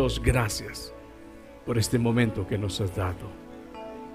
Dios, 0.00 0.22
gracias 0.24 0.94
por 1.66 1.76
este 1.76 1.98
momento 1.98 2.46
que 2.46 2.56
nos 2.56 2.80
has 2.80 2.96
dado. 2.96 3.28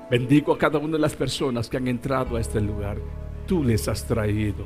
Bendigo 0.09 0.51
a 0.51 0.58
cada 0.58 0.79
una 0.79 0.93
de 0.93 1.00
las 1.00 1.15
personas 1.15 1.69
que 1.69 1.77
han 1.77 1.88
entrado 1.88 2.38
a 2.38 2.42
este 2.42 2.59
lugar. 2.59 2.97
Tú 3.46 3.63
les 3.63 3.87
has 3.87 4.03
traído. 4.03 4.66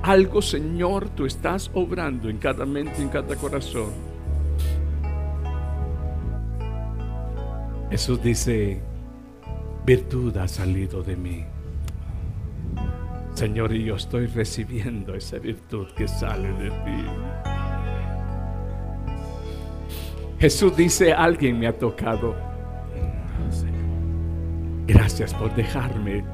Algo, 0.00 0.40
Señor, 0.40 1.08
tú 1.08 1.26
estás 1.26 1.72
obrando 1.74 2.28
en 2.28 2.38
cada 2.38 2.64
mente, 2.64 3.02
en 3.02 3.08
cada 3.08 3.34
corazón. 3.34 3.90
Jesús 7.90 8.22
dice, 8.22 8.80
virtud 9.84 10.36
ha 10.36 10.46
salido 10.46 11.02
de 11.02 11.16
mí. 11.16 11.44
Señor, 13.34 13.74
y 13.74 13.86
yo 13.86 13.96
estoy 13.96 14.26
recibiendo 14.28 15.16
esa 15.16 15.38
virtud 15.38 15.88
que 15.96 16.06
sale 16.06 16.52
de 16.52 16.70
ti. 16.70 17.51
Jesús 20.42 20.76
dice, 20.76 21.12
alguien 21.12 21.56
me 21.56 21.68
ha 21.68 21.78
tocado. 21.78 22.34
Gracias 24.88 25.32
por 25.32 25.54
dejarme 25.54 26.24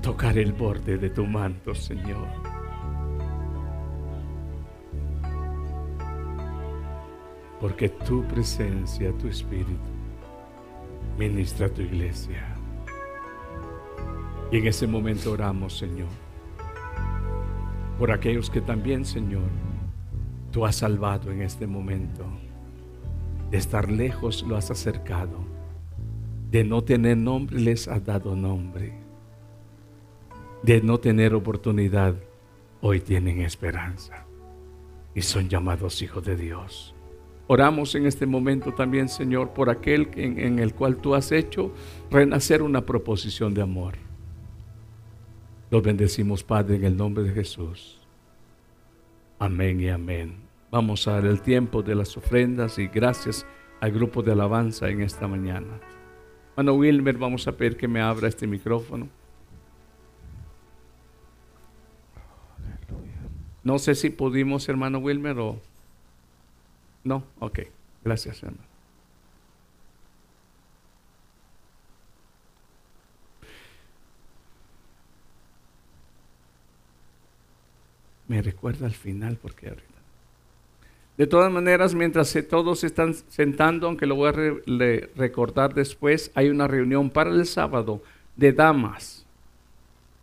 tocar 0.00 0.38
el 0.38 0.52
borde 0.52 0.96
de 0.96 1.10
tu 1.10 1.26
manto, 1.26 1.74
Señor. 1.74 2.28
Porque 7.60 7.88
tu 7.88 8.22
presencia, 8.28 9.10
tu 9.18 9.26
espíritu, 9.26 9.90
ministra 11.18 11.66
a 11.66 11.70
tu 11.70 11.82
iglesia. 11.82 12.54
Y 14.52 14.58
en 14.58 14.68
ese 14.68 14.86
momento 14.86 15.32
oramos, 15.32 15.76
Señor, 15.76 16.10
por 17.98 18.12
aquellos 18.12 18.50
que 18.50 18.60
también, 18.60 19.04
Señor, 19.04 19.50
tú 20.52 20.64
has 20.64 20.76
salvado 20.76 21.32
en 21.32 21.42
este 21.42 21.66
momento. 21.66 22.24
De 23.50 23.56
estar 23.58 23.90
lejos 23.90 24.42
lo 24.42 24.56
has 24.56 24.70
acercado. 24.70 25.38
De 26.50 26.64
no 26.64 26.82
tener 26.82 27.16
nombre 27.16 27.60
les 27.60 27.88
has 27.88 28.04
dado 28.04 28.36
nombre. 28.36 28.92
De 30.62 30.82
no 30.82 30.98
tener 30.98 31.34
oportunidad, 31.34 32.14
hoy 32.80 33.00
tienen 33.00 33.40
esperanza. 33.40 34.26
Y 35.14 35.22
son 35.22 35.48
llamados 35.48 36.02
hijos 36.02 36.24
de 36.24 36.36
Dios. 36.36 36.94
Oramos 37.46 37.94
en 37.94 38.04
este 38.04 38.26
momento 38.26 38.74
también, 38.74 39.08
Señor, 39.08 39.54
por 39.54 39.70
aquel 39.70 40.10
en, 40.16 40.58
el 40.58 40.74
cual 40.74 40.98
tú 40.98 41.14
has 41.14 41.32
hecho 41.32 41.72
renacer 42.10 42.62
una 42.62 42.84
proposición 42.84 43.54
de 43.54 43.62
amor. 43.62 43.94
Los 45.70 45.82
bendecimos, 45.82 46.44
Padre, 46.44 46.76
en 46.76 46.84
el 46.84 46.96
nombre 46.96 47.24
de 47.24 47.32
Jesús. 47.32 48.06
Amén 49.38 49.80
y 49.80 49.88
amén. 49.88 50.47
Vamos 50.70 51.08
a 51.08 51.12
dar 51.12 51.26
el 51.26 51.40
tiempo 51.40 51.82
de 51.82 51.94
las 51.94 52.16
ofrendas 52.16 52.78
y 52.78 52.88
gracias 52.88 53.46
al 53.80 53.92
grupo 53.92 54.22
de 54.22 54.32
alabanza 54.32 54.88
en 54.88 55.00
esta 55.00 55.26
mañana. 55.26 55.80
Hermano 56.50 56.74
Wilmer, 56.74 57.16
vamos 57.16 57.46
a 57.48 57.52
pedir 57.52 57.76
que 57.76 57.88
me 57.88 58.00
abra 58.00 58.28
este 58.28 58.46
micrófono. 58.46 59.08
No 63.64 63.78
sé 63.78 63.94
si 63.94 64.10
pudimos, 64.10 64.68
hermano 64.68 64.98
Wilmer, 64.98 65.38
o... 65.38 65.60
No, 67.04 67.24
ok. 67.38 67.60
Gracias, 68.04 68.42
hermano. 68.42 68.64
Me 78.26 78.42
recuerda 78.42 78.86
al 78.86 78.92
final 78.92 79.36
porque 79.36 79.68
ahorita. 79.68 79.97
De 81.18 81.26
todas 81.26 81.50
maneras, 81.50 81.96
mientras 81.96 82.32
todos 82.48 82.84
están 82.84 83.12
sentando, 83.12 83.88
aunque 83.88 84.06
lo 84.06 84.14
voy 84.14 84.28
a 84.28 84.32
re 84.32 85.10
recordar 85.16 85.74
después, 85.74 86.30
hay 86.36 86.48
una 86.48 86.68
reunión 86.68 87.10
para 87.10 87.30
el 87.30 87.44
sábado 87.44 88.00
de 88.36 88.52
damas. 88.52 89.26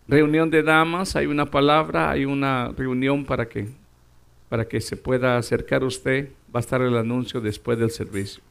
Reunión 0.07 0.49
de 0.49 0.63
damas, 0.63 1.17
hay 1.17 1.25
una 1.25 1.47
palabra, 1.47 2.09
hay 2.11 2.23
una 2.23 2.71
reunión 2.77 3.25
para 3.25 3.49
que, 3.49 3.67
para 4.47 4.65
que 4.70 4.80
se 4.80 4.95
pueda 4.95 5.37
acercar 5.37 5.83
usted. 5.83 6.30
Va 6.55 6.59
a 6.59 6.61
estar 6.61 6.81
el 6.81 6.95
anuncio 6.95 7.41
después 7.41 7.77
del 7.77 7.91
servicio. 7.91 8.41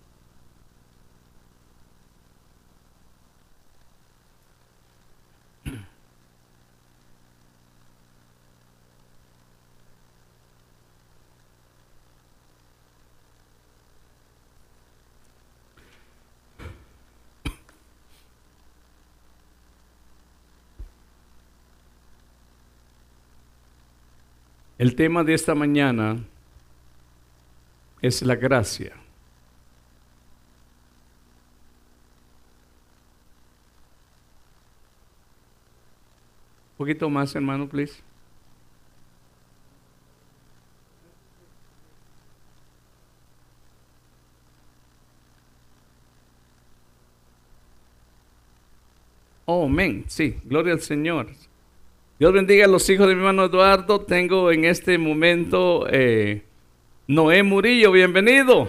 El 24.85 24.95
tema 24.97 25.25
de 25.25 25.33
esta 25.33 25.55
mañana 25.55 26.19
es 28.03 28.21
la 28.21 28.37
gracia. 28.37 28.93
Un 36.73 36.77
poquito 36.77 37.09
más, 37.09 37.35
hermano, 37.35 37.67
please. 37.67 38.03
Oh, 49.47 49.65
amén. 49.65 50.05
Sí, 50.09 50.39
gloria 50.45 50.75
al 50.75 50.83
Señor. 50.83 51.29
Dios 52.25 52.33
bendiga 52.33 52.65
a 52.65 52.69
los 52.69 52.89
hijos 52.89 53.07
de 53.07 53.15
mi 53.15 53.21
hermano 53.21 53.45
Eduardo. 53.45 54.01
Tengo 54.01 54.51
en 54.51 54.65
este 54.65 54.97
momento 54.97 55.87
eh, 55.91 56.43
Noé 57.07 57.43
Murillo, 57.43 57.93
bienvenido. 57.93 58.67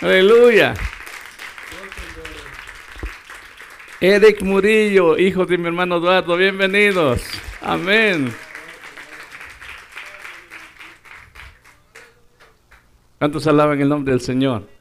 Aleluya. 0.00 0.72
Eric 4.00 4.40
Murillo, 4.40 5.18
hijo 5.18 5.44
de 5.44 5.58
mi 5.58 5.66
hermano 5.66 5.98
Eduardo, 5.98 6.34
bienvenidos. 6.34 7.22
Amén. 7.60 8.34
¿Cuántos 13.18 13.46
alaban 13.46 13.82
el 13.82 13.90
nombre 13.90 14.12
del 14.12 14.22
Señor? 14.22 14.75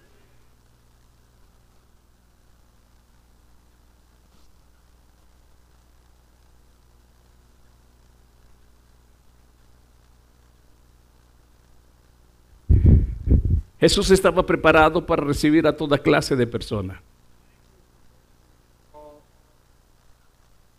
Jesús 13.80 14.10
estaba 14.12 14.46
preparado 14.46 15.06
para 15.06 15.24
recibir 15.24 15.68
a 15.68 15.76
toda 15.76 15.98
clase 15.98 16.36
de 16.36 16.48
personas. 16.48 16.98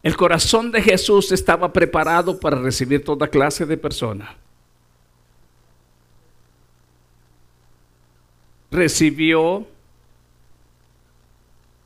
El 0.03 0.17
corazón 0.17 0.71
de 0.71 0.81
Jesús 0.81 1.33
estaba 1.33 1.73
preparado 1.73 2.39
para 2.39 2.57
recibir 2.61 3.05
toda 3.05 3.27
clase 3.27 3.67
de 3.67 3.77
personas. 3.77 4.31
Recibió 8.71 9.67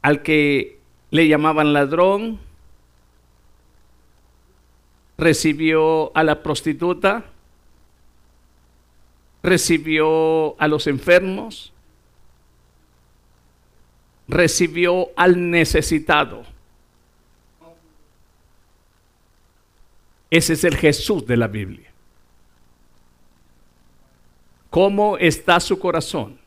al 0.03 0.23
que 0.23 0.79
le 1.11 1.29
llamaban 1.29 1.73
ladrón, 1.73 2.39
recibió 5.17 6.15
a 6.15 6.23
la 6.23 6.43
prostituta, 6.43 7.25
recibió 9.43 10.61
a 10.61 10.69
los 10.69 10.87
enfermos, 10.87 11.73
recibió 14.29 15.09
al 15.17 15.51
necesitado. 15.51 16.45
Ese 20.31 20.53
es 20.53 20.65
el 20.65 20.77
Jesús 20.77 21.27
de 21.27 21.37
la 21.37 21.49
Biblia. 21.49 21.91
¿Cómo 24.71 25.19
está 25.19 25.59
su 25.59 25.79
corazón? 25.79 26.39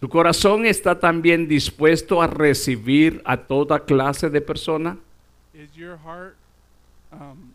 ¿Su 0.00 0.08
corazón 0.08 0.64
está 0.64 0.98
también 0.98 1.48
dispuesto 1.48 2.22
a 2.22 2.28
recibir 2.28 3.20
a 3.24 3.36
toda 3.36 3.84
clase 3.84 4.30
de 4.30 4.40
persona? 4.40 4.96
Is 5.52 5.74
your 5.74 5.98
heart 6.04 6.36
um, 7.12 7.52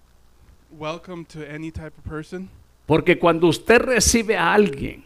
welcome 0.78 1.24
to 1.26 1.40
any 1.50 1.72
type 1.72 1.94
of 1.98 2.04
person? 2.04 2.50
Porque 2.86 3.18
cuando 3.18 3.48
usted 3.48 3.80
recibe 3.82 4.38
a 4.38 4.54
alguien, 4.54 5.04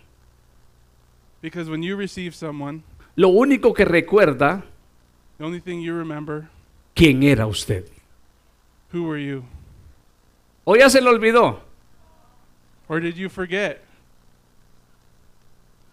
Because 1.41 1.69
when 1.69 1.83
you 1.83 1.95
receive 1.95 2.33
someone, 2.33 2.81
lo 3.15 3.29
único 3.29 3.73
que 3.73 3.85
recuerda, 3.85 4.63
the 5.37 5.43
only 5.45 5.61
thing 5.61 5.81
you 5.81 5.93
remember, 5.95 6.49
quién 6.95 7.21
era 7.23 7.45
usted. 7.45 7.85
who 8.91 9.03
were 9.03 9.21
you? 9.23 9.43
O 10.63 10.75
ya 10.75 10.89
se 10.89 10.99
lo 11.01 11.11
olvidó. 11.11 11.61
Or 12.89 12.99
did 12.99 13.15
you 13.15 13.29
forget? 13.29 13.81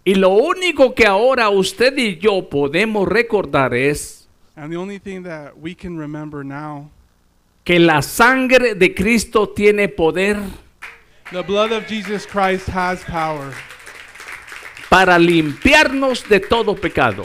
Y 0.05 0.15
lo 0.17 0.31
único 0.31 0.95
que 0.95 1.07
ahora 1.07 1.49
usted 1.49 1.97
y 1.97 2.19
yo 2.19 2.49
podemos 2.49 3.09
recordar 3.09 3.75
es 3.75 4.29
And 4.57 4.71
the 4.71 4.77
only 4.77 4.99
thing 5.01 5.23
that 5.25 5.55
we 5.61 5.75
can 5.75 5.99
remember 5.99 6.45
now, 6.45 6.91
que 7.65 7.79
la 7.81 8.03
sangre 8.03 8.75
de 8.75 8.95
Cristo 8.95 9.49
tiene 9.49 9.89
poder 9.89 10.39
the 11.33 11.43
blood 11.43 11.73
of 11.73 11.87
Jesus 11.87 12.27
Christ 12.27 12.67
has 12.69 13.03
power 13.05 13.53
para 14.91 15.19
limpiarnos 15.19 16.29
de 16.29 16.41
todo 16.41 16.75
pecado. 16.75 17.25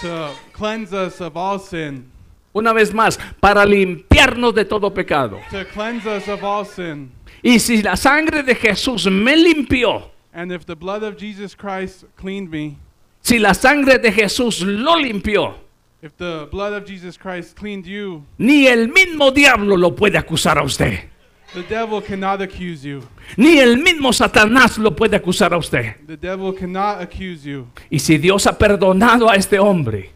to 0.00 0.30
cleanse 0.52 0.92
us 0.92 1.20
of 1.20 1.36
all 1.36 1.58
sin. 1.58 2.10
Una 2.54 2.72
vez 2.72 2.92
más, 2.92 3.18
para 3.40 3.64
limpiarnos 3.66 4.54
de 4.54 4.64
todo 4.64 4.90
pecado. 4.90 5.40
To 5.50 5.64
cleanse 5.66 6.06
us 6.06 6.28
of 6.28 6.44
all 6.44 6.64
sin. 6.64 7.10
Y 7.42 7.58
si 7.58 7.82
la 7.82 7.96
sangre 7.96 8.42
de 8.42 8.54
Jesús 8.54 9.06
me 9.10 9.36
limpió, 9.36 10.10
And 10.32 10.50
if 10.52 10.64
the 10.66 10.74
blood 10.74 11.02
of 11.02 11.16
Jesus 11.16 11.54
Christ 11.54 12.04
cleaned 12.16 12.50
me, 12.50 12.76
si 13.20 13.38
la 13.38 13.52
sangre 13.54 13.98
de 13.98 14.10
Jesús 14.10 14.62
lo 14.62 14.96
limpió, 14.96 15.54
if 16.02 16.16
the 16.16 16.48
blood 16.50 16.72
of 16.72 16.84
Jesus 16.84 17.16
Christ 17.16 17.56
cleaned 17.56 17.86
you, 17.86 18.24
ni 18.38 18.66
el 18.66 18.88
mismo 18.88 19.30
diablo 19.30 19.76
lo 19.76 19.94
puede 19.94 20.18
acusar 20.18 20.58
a 20.58 20.64
usted. 20.64 21.10
The 21.52 21.62
devil 21.62 22.00
cannot 22.00 22.40
accuse 22.40 22.84
you. 22.84 23.02
Ni 23.36 23.58
el 23.58 23.76
mismo 23.78 24.12
Satanás 24.12 24.78
lo 24.78 24.94
puede 24.94 25.16
acusar 25.16 25.52
a 25.52 25.58
usted. 25.58 25.96
The 26.06 26.16
devil 26.16 26.54
cannot 26.54 27.00
accuse 27.02 27.44
you. 27.44 27.66
Y 27.90 27.98
si 27.98 28.18
Dios 28.18 28.46
ha 28.46 28.56
perdonado 28.56 29.28
a 29.28 29.36
este 29.36 29.58
hombre, 29.58 30.10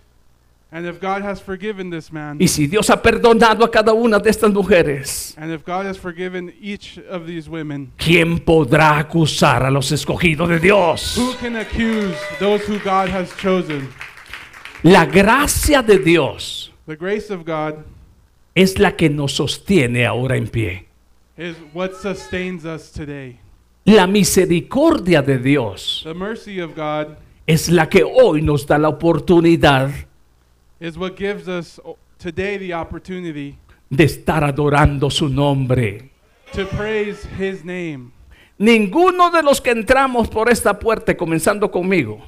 And 0.70 0.86
if 0.86 1.00
God 1.00 1.22
has 1.22 1.40
forgiven 1.40 1.88
this 1.88 2.12
man, 2.12 2.36
y 2.38 2.46
si 2.46 2.66
Dios 2.66 2.90
ha 2.90 3.00
perdonado 3.00 3.64
a 3.64 3.70
cada 3.70 3.94
una 3.94 4.19
de 4.19 4.28
estas 4.28 4.52
mujeres, 4.52 5.34
and 5.38 5.50
if 5.50 5.64
God 5.64 5.86
has 5.86 5.96
forgiven 5.96 6.52
each 6.60 6.98
of 7.10 7.26
these 7.26 7.48
women, 7.48 7.90
¿quién 7.96 8.38
podrá 8.38 8.98
acusar 8.98 9.64
a 9.64 9.70
los 9.70 9.90
escogidos 9.92 10.48
de 10.48 10.58
Dios? 10.58 11.16
who 11.16 11.32
can 11.40 11.56
accuse 11.56 12.14
those 12.38 12.62
who 12.69 12.78
God 12.84 13.08
has 13.08 13.34
chosen? 13.38 13.88
La 14.82 15.06
gracia 15.06 15.82
de 15.82 15.98
Dios 15.98 16.70
The 16.86 16.96
grace 16.96 17.31
of 17.31 17.44
God 17.44 17.84
es 18.54 18.78
la 18.78 18.96
que 18.96 19.08
nos 19.08 19.32
sostiene 19.32 20.06
ahora 20.06 20.36
en 20.36 20.48
pie. 20.48 20.88
Is 21.38 21.56
what 21.73 21.94
sustains 21.94 22.64
us 22.64 22.90
today. 22.93 23.38
La 23.85 24.06
misericordia 24.06 25.23
de 25.23 25.38
Dios 25.38 26.02
The 26.05 26.12
mercy 26.12 26.61
of 26.61 26.75
God 26.75 27.17
es 27.46 27.70
la 27.70 27.87
que 27.87 28.02
hoy 28.05 28.43
nos 28.43 28.67
da 28.67 28.76
la 28.76 28.88
oportunidad 28.88 29.90
is 30.81 30.99
what 30.99 31.17
gives 31.17 31.49
us 31.49 31.81
today 32.19 32.58
the 32.58 32.75
opportunity 32.75 33.56
de 33.88 34.05
estar 34.05 34.44
adorando 34.44 35.11
su 35.11 35.29
nombre. 35.29 36.11
to 36.52 36.67
praise 36.67 37.25
His 37.38 37.64
name. 37.64 38.12
Ninguno 38.58 39.31
de 39.31 39.43
los 39.43 39.61
que 39.61 39.70
entramos 39.70 40.29
por 40.29 40.50
esta 40.50 40.79
puerta, 40.79 41.17
comenzando 41.17 41.70
conmigo, 41.70 42.20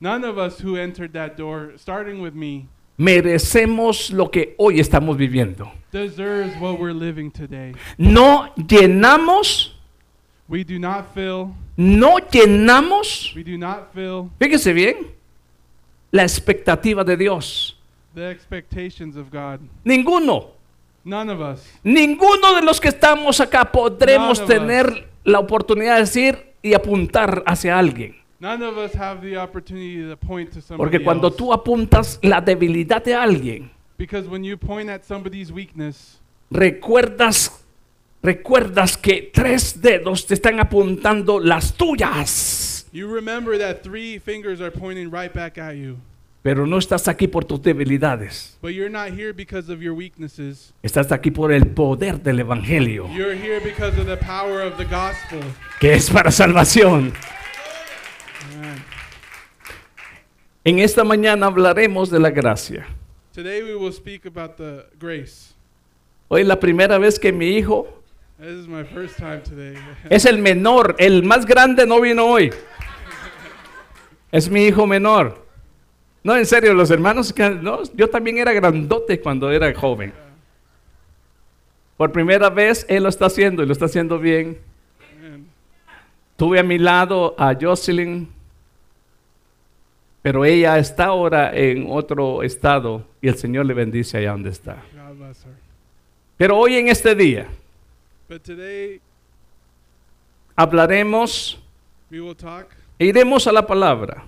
None 0.00 0.24
of 0.24 0.36
us 0.38 0.58
who 0.60 0.76
entered 0.76 1.12
that 1.12 1.36
door, 1.36 1.74
starting 1.78 2.20
with 2.20 2.32
me, 2.34 2.66
merecemos 3.00 4.10
lo 4.10 4.30
que 4.30 4.54
hoy 4.58 4.78
estamos 4.78 5.16
viviendo. 5.16 5.72
what 6.60 6.78
we're 6.78 6.92
living 6.92 7.30
today. 7.30 7.72
No 7.96 8.52
llenamos, 8.68 9.74
We 10.48 10.64
do 10.64 10.78
not 10.78 11.14
fill, 11.14 11.54
no 11.76 12.18
llenamos, 12.18 13.32
we 13.34 13.42
do 13.42 13.56
not 13.56 13.92
fill 13.94 14.28
fíjese 14.38 14.72
bien, 14.74 14.96
la 16.10 16.24
expectativa 16.24 17.02
de 17.04 17.16
Dios. 17.16 17.76
the 18.14 18.30
expectations 18.30 19.16
of 19.16 19.30
God. 19.30 19.60
Ninguno, 19.84 20.50
None 21.04 21.30
of 21.32 21.40
us. 21.40 21.64
ninguno 21.82 22.54
de 22.54 22.62
los 22.62 22.80
que 22.80 22.88
estamos 22.88 23.40
acá 23.40 23.72
podremos 23.72 24.44
tener 24.44 25.08
la 25.24 25.38
oportunidad 25.38 25.94
de 25.94 26.00
decir 26.00 26.52
y 26.62 26.74
apuntar 26.74 27.42
hacia 27.46 27.78
alguien. 27.78 28.19
None 28.40 28.62
of 28.62 28.78
us 28.78 28.94
have 28.94 29.20
the 29.20 29.36
opportunity 29.36 30.02
to 30.08 30.16
point 30.16 30.50
to 30.54 30.62
somebody 30.62 30.78
Porque 30.90 31.04
cuando 31.04 31.30
tú 31.30 31.52
apuntas 31.52 32.18
la 32.22 32.40
debilidad 32.40 33.04
de 33.04 33.14
alguien, 33.14 33.70
Because 33.98 34.26
when 34.28 34.42
you 34.42 34.56
point 34.56 34.88
at 34.88 35.04
somebody's 35.04 35.52
weakness, 35.52 36.18
recuerdas, 36.50 37.62
recuerdas 38.22 38.96
que 38.96 39.30
tres 39.32 39.82
dedos 39.82 40.26
te 40.26 40.34
están 40.34 40.58
apuntando 40.58 41.38
las 41.38 41.74
tuyas. 41.74 42.86
you 42.92 43.06
remember 43.06 43.58
that 43.58 43.82
three 43.82 44.18
fingers 44.18 44.60
are 44.60 44.70
pointing 44.70 45.10
right 45.10 45.32
back 45.34 45.58
at 45.58 45.74
you. 45.76 45.98
Pero 46.42 46.66
no 46.66 46.78
estás 46.78 47.06
aquí 47.08 47.28
por 47.28 47.44
tus 47.44 47.60
debilidades. 47.60 48.56
But 48.62 48.70
you're 48.72 48.88
not 48.88 49.10
here 49.10 49.34
because 49.34 49.70
of 49.70 49.82
your 49.82 49.92
weaknesses. 49.94 50.72
Estás 50.82 51.12
aquí 51.12 51.30
por 51.30 51.52
el 51.52 51.66
poder 51.66 52.22
del 52.22 52.40
Evangelio, 52.40 53.06
You're 53.14 53.34
here 53.36 53.60
because 53.60 54.00
of 54.00 54.06
the 54.06 54.16
power 54.16 54.62
of 54.62 54.78
the 54.78 54.86
gospel. 54.86 55.40
que 55.78 55.92
es 55.92 56.08
para 56.08 56.30
salvación. 56.30 57.12
En 60.64 60.78
esta 60.78 61.04
mañana 61.04 61.46
hablaremos 61.46 62.10
de 62.10 62.20
la 62.20 62.30
gracia. 62.30 62.86
Today 63.32 63.62
we 63.62 63.74
will 63.74 63.92
speak 63.92 64.26
about 64.26 64.56
the 64.56 64.86
grace. 64.98 65.54
Hoy 66.28 66.44
la 66.44 66.58
primera 66.58 66.98
vez 66.98 67.18
que 67.18 67.32
mi 67.32 67.56
hijo 67.56 68.00
This 68.40 68.52
is 68.52 68.66
my 68.66 68.84
first 68.84 69.18
time 69.18 69.42
today. 69.42 69.76
es 70.10 70.24
el 70.24 70.38
menor, 70.38 70.96
el 70.98 71.22
más 71.22 71.44
grande 71.44 71.86
no 71.86 72.00
vino 72.00 72.24
hoy. 72.24 72.50
Es 74.32 74.48
mi 74.48 74.64
hijo 74.64 74.86
menor. 74.86 75.44
No, 76.22 76.34
en 76.34 76.46
serio, 76.46 76.72
los 76.72 76.90
hermanos, 76.90 77.34
no, 77.60 77.82
yo 77.94 78.08
también 78.08 78.38
era 78.38 78.52
grandote 78.54 79.20
cuando 79.20 79.50
era 79.50 79.74
joven. 79.74 80.14
Por 81.98 82.12
primera 82.12 82.48
vez 82.48 82.86
él 82.88 83.02
lo 83.02 83.10
está 83.10 83.26
haciendo 83.26 83.62
y 83.62 83.66
lo 83.66 83.72
está 83.72 83.84
haciendo 83.84 84.18
bien. 84.18 84.58
Amen. 85.18 85.46
Tuve 86.36 86.58
a 86.60 86.62
mi 86.62 86.78
lado 86.78 87.34
a 87.38 87.54
Jocelyn, 87.60 88.26
pero 90.22 90.44
ella 90.44 90.78
está 90.78 91.06
ahora 91.06 91.50
en 91.56 91.86
otro 91.90 92.42
estado 92.42 93.04
y 93.22 93.28
el 93.28 93.36
Señor 93.36 93.66
le 93.66 93.74
bendice 93.74 94.18
allá 94.18 94.32
donde 94.32 94.50
está. 94.50 94.82
Pero 96.36 96.56
hoy 96.58 96.76
en 96.76 96.88
este 96.88 97.14
día 97.14 97.46
But 98.28 98.42
today 98.42 99.00
hablaremos 100.56 101.58
we 102.10 102.20
will 102.20 102.34
talk 102.36 102.66
e 102.98 103.06
iremos 103.06 103.46
a 103.46 103.52
la 103.52 103.66
palabra. 103.66 104.24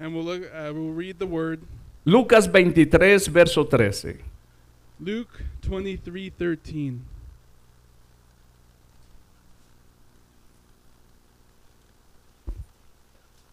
and 0.00 0.12
we'll 0.14 0.24
look. 0.24 0.42
Uh, 0.52 0.72
we'll 0.72 0.92
read 0.92 1.18
the 1.18 1.26
word 1.26 1.60
Lucas 2.04 2.48
23, 2.48 3.28
verso 3.28 3.64
13. 3.64 4.18
Luke 4.98 5.30
twenty 5.62 5.96
three 5.96 6.30
thirteen. 6.30 7.04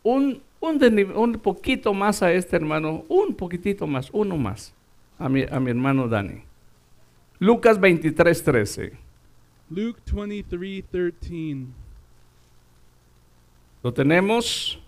Un, 0.04 0.42
un, 0.60 0.82
un 1.16 1.34
poquito 1.34 1.94
más 1.94 2.22
a 2.22 2.32
este 2.32 2.56
hermano, 2.56 3.06
un 3.08 3.34
poquitito 3.36 3.88
más, 3.88 4.10
uno 4.12 4.38
más, 4.38 4.74
a 5.18 5.30
mi, 5.30 5.44
a 5.44 5.60
mi 5.60 5.70
hermano 5.70 6.08
Dani. 6.08 6.44
Lucas 7.40 7.80
23, 7.80 8.44
13. 8.44 9.10
Luke 9.72 10.02
twenty 10.04 10.42
three 10.42 10.82
thirteen. 10.82 11.74
¿Lo 13.84 13.94
tenemos? 13.94 14.80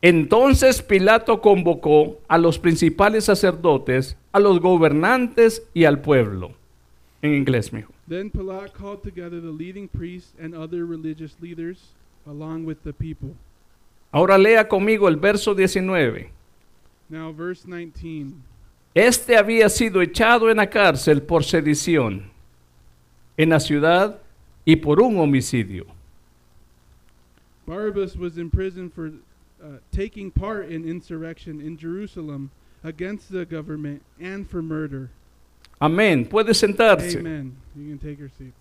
Entonces 0.00 0.80
Pilato 0.82 1.40
convocó 1.40 2.20
a 2.28 2.38
los 2.38 2.58
principales 2.58 3.24
sacerdotes, 3.24 4.16
a 4.32 4.38
los 4.38 4.60
gobernantes 4.60 5.66
y 5.74 5.84
al 5.84 6.00
pueblo. 6.00 6.52
En 7.20 7.34
inglés, 7.34 7.72
mijo. 7.72 7.92
Then 8.06 8.30
Pilate 8.30 8.72
called 8.72 9.02
together 9.02 9.40
the 9.40 9.50
leading 9.50 9.88
priests 9.88 10.34
and 10.40 10.54
other 10.54 10.84
religious 10.86 11.36
leaders, 11.40 11.94
along 12.26 12.64
with 12.64 12.78
the 12.84 12.92
people. 12.92 13.34
Ahora 14.10 14.38
lea 14.38 14.66
conmigo 14.66 15.08
el 15.08 15.16
verso 15.16 15.54
19. 15.54 16.30
Now, 17.08 17.32
verse 17.32 17.66
19. 17.66 18.34
Este 18.94 19.36
había 19.36 19.68
sido 19.68 20.02
echado 20.02 20.50
en 20.50 20.56
la 20.56 20.68
cárcel 20.68 21.22
por 21.22 21.44
sedición 21.44 22.30
en 23.36 23.50
la 23.50 23.60
ciudad 23.60 24.20
y 24.64 24.76
por 24.76 25.00
un 25.00 25.18
homicidio. 25.18 25.86
Barabbas 27.66 28.16
was 28.16 28.38
in 28.38 28.50
prison 28.50 28.90
for 28.90 29.12
uh, 29.62 29.78
taking 29.92 30.30
part 30.30 30.70
in 30.70 30.88
insurrection 30.88 31.60
in 31.60 31.76
Jerusalem 31.78 32.50
against 32.82 33.30
the 33.30 33.44
government 33.44 34.02
and 34.20 34.48
for 34.48 34.62
murder. 34.62 35.10
Amén. 35.80 36.26
Puede 36.28 36.54
sentarse. 36.54 37.18
Amen. 37.18 37.56
You 37.76 37.90
can 37.90 37.98
take 37.98 38.18
your 38.18 38.30
seats. 38.30 38.54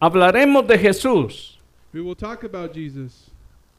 Hablaremos 0.00 0.66
de 0.66 0.76
Jesús. 0.76 1.55
We 1.96 2.02
will 2.02 2.14
talk 2.14 2.44
about 2.44 2.74
Jesus. 2.74 3.30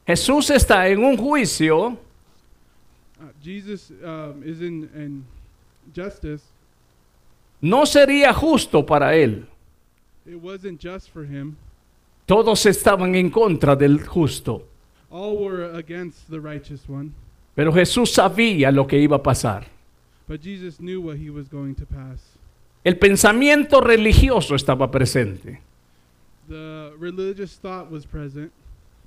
Jesús 0.04 0.50
está 0.50 0.88
en 0.88 1.04
un 1.04 1.16
juicio 1.16 1.96
Uh, 3.20 3.26
Jesus 3.40 3.90
um, 4.02 4.42
is 4.44 4.60
in, 4.60 4.88
in 4.94 5.24
justice. 5.94 6.42
no 7.60 7.84
sería 7.86 8.32
justo 8.32 8.84
para 8.84 9.14
él. 9.14 9.46
It 10.26 10.36
wasn't 10.42 10.80
just 10.80 11.10
for 11.10 11.24
him. 11.24 11.56
Todos 12.26 12.66
estaban 12.66 13.14
en 13.14 13.30
contra 13.30 13.76
del 13.76 14.04
justo. 14.04 14.64
All 15.10 15.36
were 15.36 15.76
against 15.76 16.28
the 16.28 16.40
righteous 16.40 16.88
one. 16.88 17.12
Pero 17.54 17.72
Jesús 17.72 18.10
sabía 18.10 18.72
lo 18.72 18.84
que 18.88 18.98
iba 18.98 19.16
a 19.16 19.22
pasar. 19.22 19.66
But 20.26 20.40
Jesus 20.42 20.78
knew 20.80 21.00
what 21.00 21.18
he 21.18 21.30
was 21.30 21.48
going 21.48 21.74
to 21.74 21.86
pass. 21.86 22.20
El 22.82 22.98
pensamiento 22.98 23.80
religioso 23.80 24.56
estaba 24.56 24.90
presente. 24.90 25.67
The 26.48 26.92
religious 26.98 27.56
thought 27.56 27.90
was 27.90 28.06
present. 28.06 28.50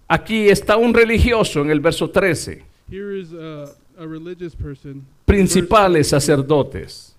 Aquí 0.09 0.49
está 0.49 0.77
un 0.77 0.93
religioso 0.93 1.61
en 1.61 1.71
el 1.71 1.79
verso 1.79 2.07
13. 2.07 2.63
Here 2.89 3.13
is 3.13 3.31
a, 3.33 3.73
a 3.97 4.05
religious 4.05 4.53
person. 4.53 5.05
Principales 5.25 6.09
sacerdotes. 6.09 7.15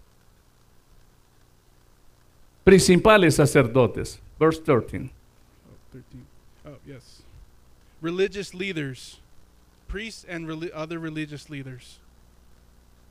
Principales 2.64 3.34
sacerdotes. 3.36 4.20
Verse 4.38 4.58
13. 4.60 5.10
Oh, 5.66 5.74
13. 5.92 6.26
Oh, 6.66 6.76
yes. 6.86 7.22
Religious 8.00 8.54
leaders, 8.54 9.18
priests 9.88 10.24
and 10.28 10.46
reli- 10.46 10.70
other 10.74 10.98
religious 10.98 11.48
leaders. 11.50 11.98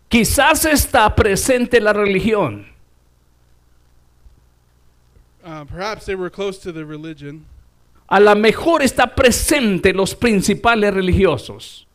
Quizás 0.10 0.66
está 0.66 1.16
presente 1.16 1.80
la 1.80 1.94
religión, 1.94 2.66
Uh, 5.44 5.66
perhaps 5.66 6.06
they 6.06 6.16
were 6.16 6.30
close 6.30 6.58
to 6.60 6.72
the 6.72 6.86
religion. 6.86 7.46
a 8.08 8.20
lo 8.20 8.36
mejor 8.36 8.82
está 8.82 9.16
presente 9.16 9.94
los 9.94 10.14
principales 10.14 10.94
religiosos, 10.94 11.86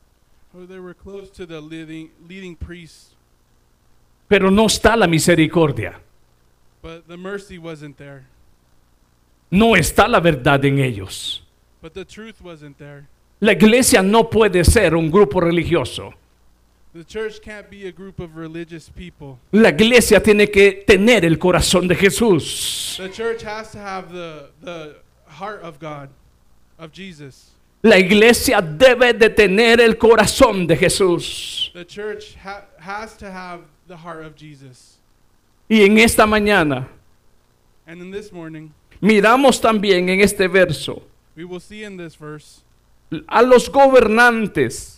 Or 0.54 0.66
they 0.66 0.78
were 0.80 0.94
close 0.94 1.30
to 1.30 1.46
the 1.46 1.60
leading, 1.60 2.10
leading 2.28 2.56
priests, 2.56 3.14
pero 4.28 4.50
no 4.50 4.66
está 4.66 4.96
la 4.96 5.06
misericordia, 5.06 6.00
but 6.82 7.06
the 7.06 7.16
mercy 7.16 7.58
wasn't 7.58 7.96
there. 7.98 8.24
no 9.50 9.76
está 9.76 10.08
la 10.08 10.18
verdad 10.20 10.64
en 10.64 10.78
ellos. 10.78 11.42
But 11.82 11.94
the 11.94 12.04
truth 12.04 12.40
wasn't 12.42 12.78
there. 12.78 13.06
La 13.38 13.52
iglesia 13.52 14.02
no 14.02 14.24
puede 14.30 14.64
ser 14.64 14.94
un 14.96 15.10
grupo 15.10 15.40
religioso. 15.40 16.14
La 19.52 19.68
iglesia 19.68 20.22
tiene 20.22 20.50
que 20.50 20.84
tener 20.86 21.24
el 21.24 21.38
corazón 21.38 21.88
de 21.88 21.94
Jesús. 21.94 22.96
The 22.98 23.10
church 23.10 23.42
has 23.42 23.72
to 23.72 23.78
have 23.78 24.12
the, 24.12 24.50
the 24.62 24.96
heart 25.26 25.62
of 25.62 25.78
God, 25.78 26.08
of 26.78 26.92
Jesus. 26.92 27.52
La 27.82 27.96
iglesia 27.98 28.60
debe 28.60 29.12
de 29.12 29.28
tener 29.30 29.80
el 29.80 29.94
corazón 29.94 30.66
de 30.66 30.76
Jesús. 30.76 31.70
The 31.74 31.84
church 31.84 32.34
ha- 32.42 32.64
has 32.78 33.16
to 33.18 33.30
have 33.30 33.60
the 33.86 33.96
heart 33.96 34.24
of 34.24 34.34
Jesus. 34.34 34.98
Y 35.68 35.82
en 35.82 35.98
esta 35.98 36.26
mañana 36.26 36.88
And 37.86 38.00
in 38.00 38.10
this 38.10 38.32
morning, 38.32 38.72
miramos 39.00 39.60
también 39.60 40.08
en 40.08 40.20
este 40.20 40.48
verso 40.48 41.02
we 41.36 41.44
will 41.44 41.60
see 41.60 41.84
in 41.84 41.96
this 41.96 42.16
verse 42.16 42.62
a 43.28 43.42
los 43.42 43.68
gobernantes 43.68 44.95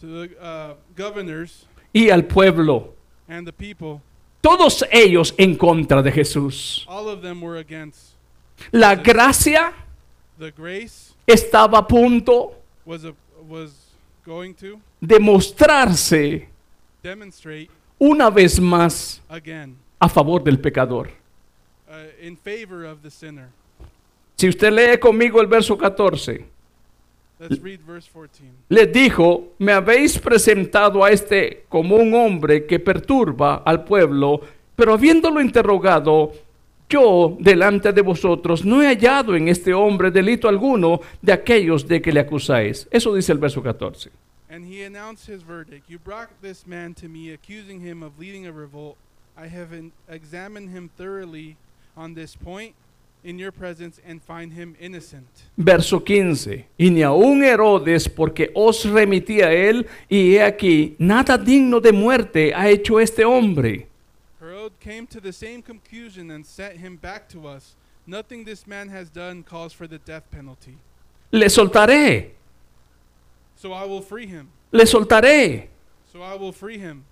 to 0.00 0.06
the 0.06 0.36
uh, 0.40 0.74
governors 0.96 1.66
y 1.92 2.10
al 2.10 2.22
pueblo, 2.24 2.94
and 3.28 3.46
the 3.46 3.52
people, 3.52 4.00
todos 4.42 4.84
ellos 4.92 5.34
en 5.38 5.56
contra 5.56 6.02
de 6.02 6.10
Jesús. 6.12 6.84
all 6.88 7.08
of 7.08 7.22
them 7.22 7.40
were 7.42 7.58
against. 7.58 8.14
La 8.72 8.94
gracia 8.94 9.72
The 10.38 10.50
grace 10.50 11.14
estaba 11.26 11.78
a 11.78 11.86
punto 11.86 12.54
was, 12.84 13.04
a, 13.04 13.14
was 13.48 13.72
going 14.24 14.54
to 14.54 14.80
de 15.00 15.18
mostrarse 15.18 16.48
demonstrate 17.02 17.70
una 17.98 18.28
vez 18.30 18.58
más 18.60 19.20
again 19.28 19.76
a 20.00 20.08
favor 20.08 20.42
del 20.42 20.58
pecador. 20.58 21.08
uh, 21.88 22.04
in 22.20 22.36
favor 22.36 22.84
of 22.84 23.02
the 23.02 23.10
sinner. 23.10 23.48
Si 24.36 24.48
usted 24.48 24.70
lee 24.72 24.98
conmigo 24.98 25.40
el 25.40 25.46
verso 25.46 25.76
14, 25.78 26.44
Let's 27.38 27.60
read 27.62 27.80
verse 27.86 28.08
14. 28.10 28.44
les 28.70 28.92
dijo, 28.92 29.54
me 29.58 29.72
habéis 29.72 30.18
presentado 30.18 31.04
a 31.04 31.10
este 31.10 31.64
como 31.68 31.96
un 31.96 32.14
hombre 32.14 32.64
que 32.64 32.78
perturba 32.80 33.56
al 33.56 33.84
pueblo, 33.84 34.40
pero 34.74 34.94
habiéndolo 34.94 35.40
interrogado, 35.40 36.32
yo 36.88 37.36
delante 37.38 37.92
de 37.92 38.00
vosotros 38.00 38.64
no 38.64 38.82
he 38.82 38.86
hallado 38.86 39.36
en 39.36 39.48
este 39.48 39.74
hombre 39.74 40.10
delito 40.10 40.48
alguno 40.48 41.00
de 41.20 41.32
aquellos 41.32 41.86
de 41.86 42.00
que 42.00 42.12
le 42.12 42.20
acusáis. 42.20 42.88
Eso 42.90 43.14
dice 43.14 43.32
el 43.32 43.38
verso 43.38 43.62
14. 43.62 44.10
And 44.48 44.64
he 44.64 44.84
announced 44.84 45.28
his 45.28 45.42
verdict. 45.42 45.90
You 45.90 45.98
brought 45.98 46.30
this 46.40 46.66
man 46.66 46.94
to 46.94 47.08
me, 47.08 47.32
accusing 47.32 47.80
him 47.80 48.02
of 48.02 48.18
leading 48.18 48.46
a 48.46 48.52
revolt. 48.52 48.96
I 49.36 49.48
have 49.48 49.76
in- 49.76 49.92
examined 50.08 50.70
him 50.70 50.88
thoroughly 50.96 51.56
on 51.96 52.14
this 52.14 52.36
point 52.36 52.74
in 53.26 53.38
your 53.38 53.50
presence 53.50 54.00
and 54.06 54.22
find 54.22 54.52
him 54.52 54.76
innocent. 54.80 55.26
Verso 55.58 55.98
15. 55.98 56.64
Y 56.78 56.90
ni 56.90 57.02
aun 57.02 57.42
Herodes, 57.42 58.08
porque 58.08 58.50
os 58.54 58.84
remití 58.84 59.40
a 59.42 59.52
él, 59.52 59.86
y 60.08 60.34
he 60.36 60.42
aquí, 60.42 60.94
nada 60.98 61.36
digno 61.36 61.80
de 61.80 61.92
muerte 61.92 62.52
ha 62.54 62.68
hecho 62.68 63.00
este 63.00 63.24
hombre. 63.24 63.88
Herod 64.40 64.72
came 64.78 65.06
to 65.08 65.20
the 65.20 65.32
same 65.32 65.60
conclusion 65.60 66.30
and 66.30 66.46
sent 66.46 66.76
him 66.78 66.96
back 66.96 67.28
to 67.28 67.46
us. 67.48 67.74
Nothing 68.06 68.44
this 68.44 68.66
man 68.66 68.88
has 68.90 69.10
done 69.10 69.42
calls 69.42 69.72
for 69.72 69.88
the 69.88 69.98
death 69.98 70.30
penalty. 70.30 70.76
Le 71.32 71.46
soltaré, 71.50 72.30
So 73.56 73.72
I 73.72 73.84
will 73.84 74.02
free 74.02 74.26
him. 74.26 74.48
le 74.70 74.86
soltaré. 74.86 75.68
So 76.12 76.22
I 76.22 76.36
will 76.36 76.52
free 76.52 76.78
him. 76.78 77.02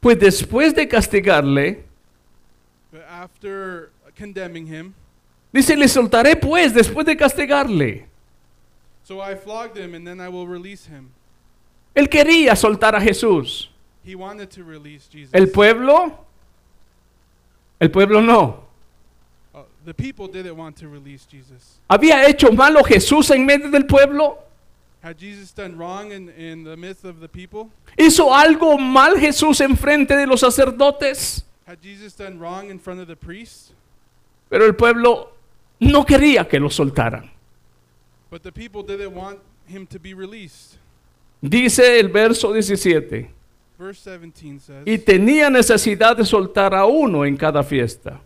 Pues 0.00 0.18
después 0.18 0.74
de 0.74 0.86
castigarle, 0.88 1.84
But 2.92 3.02
after 3.10 3.90
condemning 4.16 4.66
him, 4.66 4.94
dice, 5.52 5.76
le 5.76 5.88
soltaré 5.88 6.36
pues 6.36 6.72
después 6.72 7.04
de 7.06 7.16
castigarle. 7.16 8.06
so 9.04 9.20
I 9.20 9.36
flogged 9.36 9.76
him 9.76 9.94
and 9.94 10.04
then 10.06 10.20
I 10.20 10.28
will 10.28 10.48
release 10.48 10.86
him. 10.86 11.10
Él 11.94 12.08
quería 12.08 12.56
soltar 12.56 12.94
a 12.94 13.00
Jesús. 13.00 13.68
He 14.04 14.14
wanted 14.14 14.50
to 14.50 14.64
release 14.64 15.08
Jesus. 15.08 15.32
El 15.32 15.46
pueblo, 15.46 16.26
el 17.80 17.88
pueblo 17.90 18.20
no. 18.20 18.64
Uh, 19.54 19.62
the 19.84 19.94
people 19.94 20.26
didn't 20.26 20.56
want 20.56 20.76
to 20.76 20.88
release 20.88 21.24
Jesus. 21.24 21.78
¿Había 21.88 22.28
hecho 22.28 22.52
malo 22.52 22.82
Jesús 22.82 23.30
en 23.30 23.46
medio 23.46 23.70
del 23.70 23.84
pueblo? 23.86 24.38
Had 25.02 25.18
Jesus 25.18 25.52
done 25.52 25.76
wrong 25.76 26.10
in, 26.10 26.28
in 26.30 26.64
the 26.64 26.76
midst 26.76 27.04
of 27.04 27.20
the 27.20 27.28
people? 27.28 27.70
¿Hizo 27.96 28.34
algo 28.34 28.76
mal 28.76 29.16
Jesús 29.18 29.60
en 29.60 29.76
frente 29.76 30.16
de 30.16 30.26
los 30.26 30.40
sacerdotes? 30.40 31.44
Had 31.64 31.80
Jesus 31.80 32.12
done 32.14 32.38
wrong 32.38 32.70
in 32.70 32.78
front 32.78 33.00
of 33.00 33.06
the 33.06 33.16
priests? 33.16 33.72
Pero 34.48 34.64
el 34.64 34.74
pueblo 34.74 35.32
no 35.80 36.04
quería 36.04 36.46
que 36.48 36.58
lo 36.58 36.70
soltaran. 36.70 37.30
But 38.30 38.42
the 38.42 38.52
people 38.52 38.82
didn't 38.82 39.14
want 39.14 39.40
him 39.66 39.86
to 39.88 39.98
be 39.98 40.14
released. 40.14 40.78
Dice 41.40 42.00
el 42.00 42.08
verso 42.08 42.52
17. 42.52 43.30
Verse 43.78 44.00
17 44.00 44.60
says, 44.60 44.82
Y 44.86 44.98
tenía 44.98 45.50
necesidad 45.50 46.16
de 46.16 46.24
soltar 46.24 46.74
a 46.74 46.86
uno 46.86 47.24
en 47.24 47.36
cada 47.36 47.62
fiesta. 47.62 48.20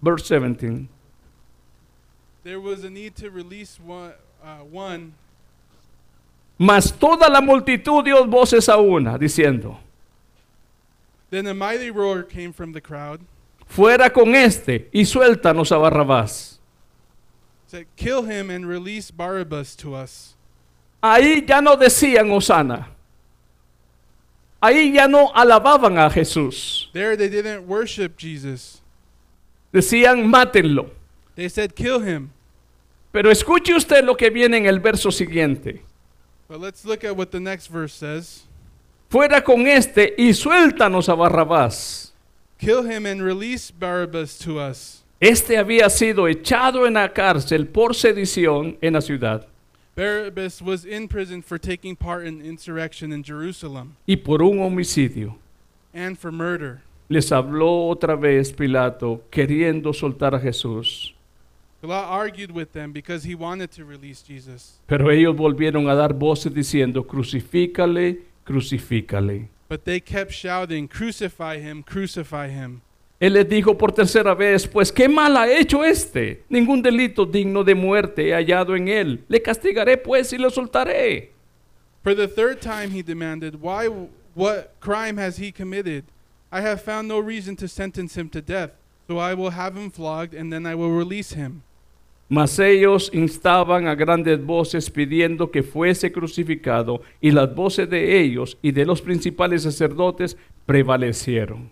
Verse 0.00 0.26
17. 0.28 0.88
There 2.42 2.58
was 2.60 2.84
a 2.84 2.90
need 2.90 3.14
to 3.16 3.30
release 3.30 3.78
one, 3.80 4.12
uh, 4.42 4.64
one, 4.70 5.12
Mas 6.58 6.92
toda 6.92 7.28
la 7.28 7.40
multitud 7.40 8.02
dio 8.04 8.26
voces 8.26 8.68
a 8.68 8.78
una, 8.78 9.16
diciendo, 9.16 9.78
Then 11.30 11.46
a 11.46 11.54
mighty 11.54 11.90
roar 11.90 12.22
came 12.22 12.52
from 12.52 12.72
the 12.72 12.80
crowd, 12.80 13.20
fuera 13.66 14.10
con 14.12 14.34
este 14.34 14.88
y 14.92 15.04
suéltanos 15.04 15.70
a 15.72 15.76
Barrabás. 15.78 16.58
said, 17.68 17.86
Kill 17.96 18.22
him 18.22 18.48
and 18.50 18.66
release 18.66 19.10
Barabbas 19.10 19.76
to 19.76 19.94
us. 19.94 20.34
Ahí 21.02 21.46
ya 21.46 21.60
no 21.60 21.76
decían 21.76 22.30
Osana. 22.30 22.88
Ahí 24.60 24.92
ya 24.94 25.06
no 25.06 25.30
alababan 25.34 25.98
a 25.98 26.10
Jesús. 26.10 26.90
There 26.92 27.16
they 27.16 27.28
didn't 27.28 27.66
worship 27.66 28.16
Jesus. 28.16 28.80
Decían, 29.72 30.24
mátenlo. 30.24 30.90
They 31.36 31.48
said, 31.48 31.76
Kill 31.76 32.00
him. 32.00 32.32
Pero 33.12 33.30
escuche 33.30 33.74
usted 33.74 34.04
lo 34.04 34.16
que 34.16 34.30
viene 34.30 34.56
en 34.56 34.66
el 34.66 34.80
verso 34.80 35.10
siguiente. 35.10 35.82
But 36.48 36.60
let's 36.60 36.84
look 36.84 37.04
at 37.04 37.14
what 37.16 37.30
the 37.30 37.40
next 37.40 37.68
verse 37.68 37.92
says. 37.92 38.47
Fuera 39.10 39.42
con 39.42 39.66
este 39.66 40.14
y 40.18 40.34
suéltanos 40.34 41.08
a 41.08 41.14
Barrabás. 41.14 42.12
Kill 42.58 42.90
him 42.90 43.06
and 43.06 43.22
release 43.22 43.72
Barabbas 43.72 44.38
to 44.38 44.58
us. 44.58 45.02
Este 45.20 45.56
había 45.56 45.88
sido 45.88 46.28
echado 46.28 46.86
en 46.86 46.94
la 46.94 47.12
cárcel 47.12 47.66
por 47.66 47.94
sedición 47.94 48.76
en 48.80 48.92
la 48.92 49.00
ciudad 49.00 49.46
Barabbas 49.96 50.62
was 50.62 50.84
in 50.84 51.08
prison 51.08 51.42
for 51.42 51.58
taking 51.58 51.96
part 51.96 52.24
in 52.24 52.40
insurrection 52.40 53.12
in 53.12 53.24
Jerusalem 53.24 53.96
y 54.06 54.14
por 54.14 54.42
un 54.42 54.60
homicidio. 54.60 55.36
and 55.92 56.16
for 56.16 56.30
murder. 56.30 56.82
Les 57.08 57.32
habló 57.32 57.88
otra 57.88 58.14
vez 58.14 58.52
Pilato 58.52 59.22
queriendo 59.30 59.92
soltar 59.92 60.34
a 60.34 60.38
Jesús. 60.38 61.14
Pilate 61.80 62.06
argued 62.06 62.50
with 62.52 62.72
them 62.72 62.92
because 62.92 63.24
he 63.24 63.34
wanted 63.34 63.70
to 63.70 63.84
release 63.84 64.22
Jesus. 64.22 64.78
Pero 64.86 65.10
ellos 65.10 65.34
volvieron 65.34 65.88
a 65.88 65.94
dar 65.94 66.12
voces 66.12 66.52
diciendo, 66.52 67.04
crucifícale, 67.04 68.20
crucifícale. 68.48 69.48
But 69.68 69.84
they 69.84 70.00
kept 70.00 70.32
shouting, 70.32 70.88
Crucify 70.88 71.58
him, 71.58 71.82
crucify 71.82 72.48
him. 72.48 72.80
Él 73.20 73.34
les 73.34 73.48
dijo 73.48 73.76
por 73.76 73.92
tercera 73.92 74.34
vez, 74.34 74.66
pues 74.66 74.92
qué 74.92 75.08
mal 75.08 75.36
ha 75.36 75.48
hecho 75.48 75.84
este. 75.84 76.44
Ningún 76.48 76.82
delito 76.82 77.26
digno 77.26 77.64
de 77.64 77.74
muerte 77.74 78.28
he 78.28 78.32
hallado 78.32 78.76
en 78.76 78.88
él. 78.88 79.24
Le 79.28 79.42
castigaré 79.42 79.98
pues 79.98 80.32
y 80.32 80.38
lo 80.38 80.50
soltaré. 80.50 81.32
For 82.02 82.14
the 82.14 82.28
third 82.28 82.60
time 82.60 82.90
he 82.90 83.02
demanded, 83.02 83.60
Why, 83.60 83.88
what 84.34 84.76
crime 84.80 85.18
has 85.18 85.36
he 85.36 85.52
committed? 85.52 86.04
I 86.50 86.62
have 86.62 86.80
found 86.80 87.08
no 87.08 87.18
reason 87.18 87.56
to 87.56 87.68
sentence 87.68 88.16
him 88.16 88.30
to 88.30 88.40
death, 88.40 88.70
So 89.08 89.18
I 89.18 89.34
will 89.34 89.50
have 89.50 89.76
him 89.76 89.90
flogged, 89.90 90.32
and 90.32 90.50
then 90.50 90.64
I 90.64 90.74
will 90.74 90.92
release 90.92 91.34
him. 91.34 91.62
Mas 92.28 92.58
ellos 92.58 93.10
instaban 93.14 93.86
a 93.86 93.94
grandes 93.94 94.44
voces 94.44 94.90
pidiendo 94.90 95.50
que 95.50 95.62
fuese 95.62 96.12
crucificado, 96.12 97.00
y 97.20 97.30
las 97.30 97.54
voces 97.54 97.88
de 97.88 98.20
ellos 98.20 98.58
y 98.60 98.70
de 98.70 98.84
los 98.84 99.00
principales 99.00 99.62
sacerdotes 99.62 100.36
prevalecieron. 100.66 101.70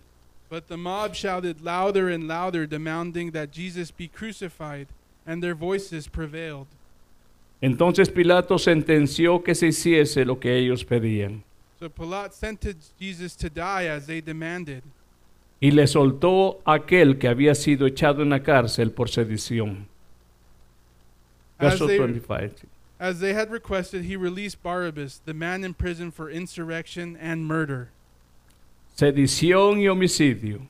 But 0.49 0.67
the 0.67 0.77
mob 0.77 1.13
shouted 1.13 1.61
louder 1.61 2.09
and 2.09 2.27
louder, 2.27 2.67
demanding 2.67 3.31
that 3.33 3.49
Jesus 3.51 3.91
be 3.91 4.07
crucified, 4.07 4.87
and 5.25 5.43
their 5.43 5.53
voices 5.53 6.07
prevailed. 6.07 6.67
Entonces 7.61 8.09
Pilato 8.09 8.57
sentenció 8.57 9.43
que 9.43 9.55
se 9.55 9.67
hiciese 9.67 10.25
lo 10.25 10.39
que 10.39 10.57
ellos 10.57 10.85
pedían, 10.85 11.43
So 11.79 11.89
Pilate 11.89 12.33
sentenced 12.33 12.93
Jesus 12.99 13.35
to 13.35 13.49
die 13.49 13.87
as 13.87 14.07
they 14.07 14.21
demanded, 14.21 14.81
y 15.59 15.71
le 15.71 15.85
soltó 15.85 16.59
aquel 16.65 17.19
que 17.19 17.27
había 17.27 17.53
sido 17.53 17.85
echado 17.85 18.23
en 18.23 18.29
la 18.29 18.41
cárcel 18.41 18.91
por 18.91 19.09
sedición. 19.09 19.87
As 21.59 21.73
Verso 21.73 21.87
they, 21.87 21.97
25. 21.97 22.65
as 22.99 23.19
they 23.19 23.33
had 23.33 23.49
requested, 23.49 24.05
he 24.05 24.15
released 24.15 24.61
Barabbas, 24.61 25.21
the 25.25 25.33
man 25.33 25.63
in 25.63 25.73
prison 25.73 26.11
for 26.11 26.29
insurrection 26.29 27.17
and 27.19 27.45
murder. 27.45 27.89
Sedición 28.95 29.79
y 29.79 29.87
homicidio, 29.87 30.67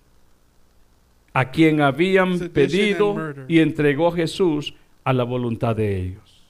a 1.33 1.45
quien 1.45 1.81
habían 1.81 2.37
Sedition 2.37 2.53
pedido 2.53 3.47
y 3.47 3.59
entregó 3.59 4.11
Jesús 4.13 4.73
a 5.05 5.13
la 5.13 5.23
voluntad 5.23 5.75
de 5.75 5.95
ellos. 5.95 6.43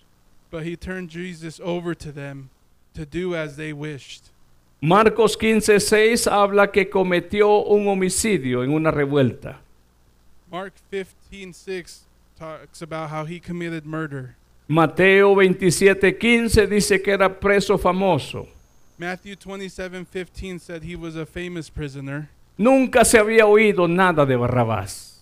But 0.50 0.64
he 0.64 0.76
turned 0.76 1.10
Jesus 1.10 1.60
over 1.60 1.94
to 1.96 2.12
them 2.12 2.50
to 2.94 3.06
do 3.06 3.36
as 3.36 3.58
they 3.58 3.74
wished. 3.74 4.32
Marcos 4.82 5.36
15:6 5.36 6.28
habla 6.28 6.72
que 6.72 6.90
cometió 6.90 7.66
un 7.66 7.88
homicidio 7.88 8.64
en 8.64 8.72
una 8.72 8.92
revuelta. 8.92 9.60
Mark 10.52 10.74
15:6 10.92 12.07
talks 12.38 12.82
about 12.82 13.10
how 13.10 13.26
he 13.26 13.40
committed 13.40 13.86
murder. 13.86 14.36
Mateo 14.68 15.34
27:15 15.36 16.68
dice 16.68 17.02
que 17.02 17.14
era 17.14 17.30
preso 17.30 17.78
famoso. 17.78 18.48
Matthew 18.98 19.36
27:15 19.36 20.60
said 20.60 20.84
he 20.84 20.96
was 20.96 21.16
a 21.16 21.26
famous 21.26 21.70
prisoner. 21.70 22.30
Nunca 22.58 23.06
se 23.06 23.18
había 23.18 23.46
oído 23.46 23.88
nada 23.88 24.26
de 24.26 24.36
Barrabás. 24.36 25.20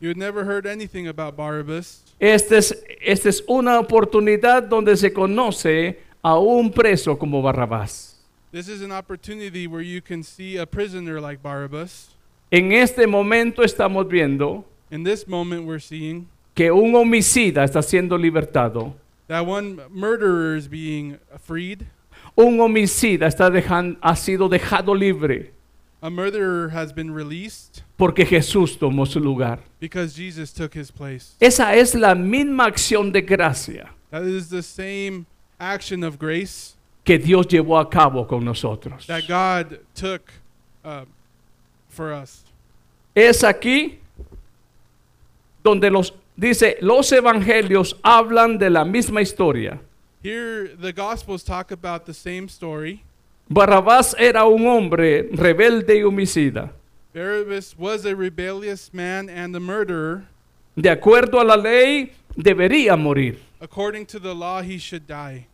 You 0.00 0.08
had 0.10 0.16
never 0.16 0.44
heard 0.44 0.66
anything 0.66 1.08
about 1.08 1.36
Barabbas. 1.36 2.02
Esta 2.20 2.56
es, 2.56 2.74
esta 3.00 3.28
es 3.28 3.42
una 3.48 3.78
oportunidad 3.80 4.62
donde 4.68 4.96
se 4.96 5.12
conoce 5.12 5.98
a 6.22 6.38
un 6.38 6.72
preso 6.72 7.18
como 7.18 7.42
Barrabás. 7.42 8.16
This 8.52 8.68
is 8.68 8.80
an 8.82 8.92
opportunity 8.92 9.66
where 9.66 9.82
you 9.82 10.00
can 10.00 10.22
see 10.22 10.56
a 10.56 10.66
prisoner 10.66 11.20
like 11.20 11.42
Barabbas. 11.42 12.08
En 12.50 12.72
este 12.72 13.06
momento 13.06 13.62
estamos 13.62 14.08
viendo 14.08 14.64
In 14.90 15.04
this 15.04 15.28
moment, 15.28 15.66
we're 15.66 15.80
seeing 15.80 16.28
que 16.58 16.72
un 16.72 16.92
homicida 16.96 17.62
está 17.62 17.80
siendo 17.82 18.18
libertado. 18.18 18.92
that 19.28 19.46
one 19.46 19.76
murderer 19.90 20.56
is 20.56 20.66
being 20.68 21.16
freed. 21.38 21.86
Un 22.36 22.58
homicida 22.58 23.28
está 23.28 23.48
dejan- 23.48 23.96
ha 24.02 24.16
sido 24.16 24.48
dejado 24.48 24.92
libre 24.92 25.52
A 26.02 26.10
murderer 26.10 26.70
has 26.70 26.92
been 26.92 27.12
released 27.14 27.82
porque 27.96 28.24
Jesús 28.26 28.76
tomó 28.76 29.06
su 29.06 29.20
lugar. 29.20 29.60
because 29.78 30.16
Jesus 30.16 30.52
took 30.52 30.74
his 30.74 30.90
place. 30.90 31.36
Esa 31.40 31.76
es 31.76 31.94
la 31.94 32.16
misma 32.16 32.64
acción 32.66 33.12
de 33.12 33.20
gracia 33.22 33.90
That 34.10 34.24
is 34.24 34.48
the 34.48 34.62
same 34.62 35.26
action 35.60 36.02
of 36.02 36.18
grace 36.18 36.74
que 37.04 37.18
Dios 37.18 37.46
llevó 37.46 37.78
a 37.78 37.88
cabo 37.88 38.26
con 38.26 38.44
nosotros. 38.44 39.06
that 39.06 39.28
God 39.28 39.78
took 39.94 40.22
uh, 40.84 41.04
for 41.88 42.12
us. 42.12 42.42
Es 43.14 43.44
aquí 43.44 43.98
donde 45.62 45.88
los 45.90 46.12
dice 46.38 46.76
los 46.80 47.10
evangelios 47.12 47.96
hablan 48.02 48.58
de 48.58 48.70
la 48.70 48.84
misma 48.84 49.20
historia. 49.20 49.80
Here, 50.22 50.68
the 50.80 50.92
Gospels 50.92 51.44
talk 51.44 51.70
about 51.70 52.06
the 52.06 52.14
same 52.14 52.48
story. 52.48 53.02
Barrabás 53.50 54.14
era 54.18 54.44
un 54.44 54.66
hombre 54.66 55.28
rebelde 55.32 55.96
y 55.96 56.02
homicida. 56.02 56.72
Barabbas 57.14 57.74
was 57.78 58.04
a 58.04 58.14
rebellious 58.14 58.92
man 58.92 59.28
and 59.28 59.56
a 59.56 59.60
murderer. 59.60 60.26
De 60.76 60.90
acuerdo 60.90 61.40
a 61.40 61.44
la 61.44 61.56
ley, 61.56 62.12
debería 62.36 62.96
morir. 62.96 63.38
According 63.60 64.06
to 64.06 64.20
the 64.20 64.34
law, 64.34 64.62
he 64.62 64.78
should 64.78 65.06
die. 65.06 65.46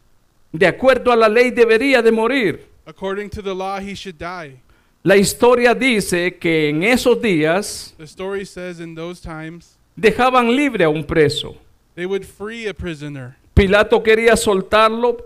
De 0.52 0.66
acuerdo 0.66 1.12
a 1.12 1.16
la 1.16 1.28
ley, 1.28 1.50
debería 1.50 2.02
de 2.02 2.10
morir. 2.10 2.60
According 2.86 3.30
to 3.30 3.42
the 3.42 3.54
law, 3.54 3.78
he 3.78 3.94
should 3.94 4.18
die. 4.18 4.60
La 5.02 5.16
historia 5.16 5.74
dice 5.74 6.38
que 6.38 6.68
en 6.68 6.82
esos 6.82 7.20
días 7.20 7.94
The 7.96 8.06
story 8.06 8.44
says 8.44 8.80
in 8.80 8.94
those 8.94 9.20
times, 9.20 9.78
dejaban 9.96 10.54
libre 10.54 10.84
a 10.84 10.88
un 10.88 11.04
preso. 11.04 11.56
they 11.94 12.06
would 12.06 12.24
free 12.24 12.66
a 12.66 12.74
prisoner. 12.74 13.36
Pilato 13.54 14.02
quería 14.02 14.36
soltarlo, 14.36 15.16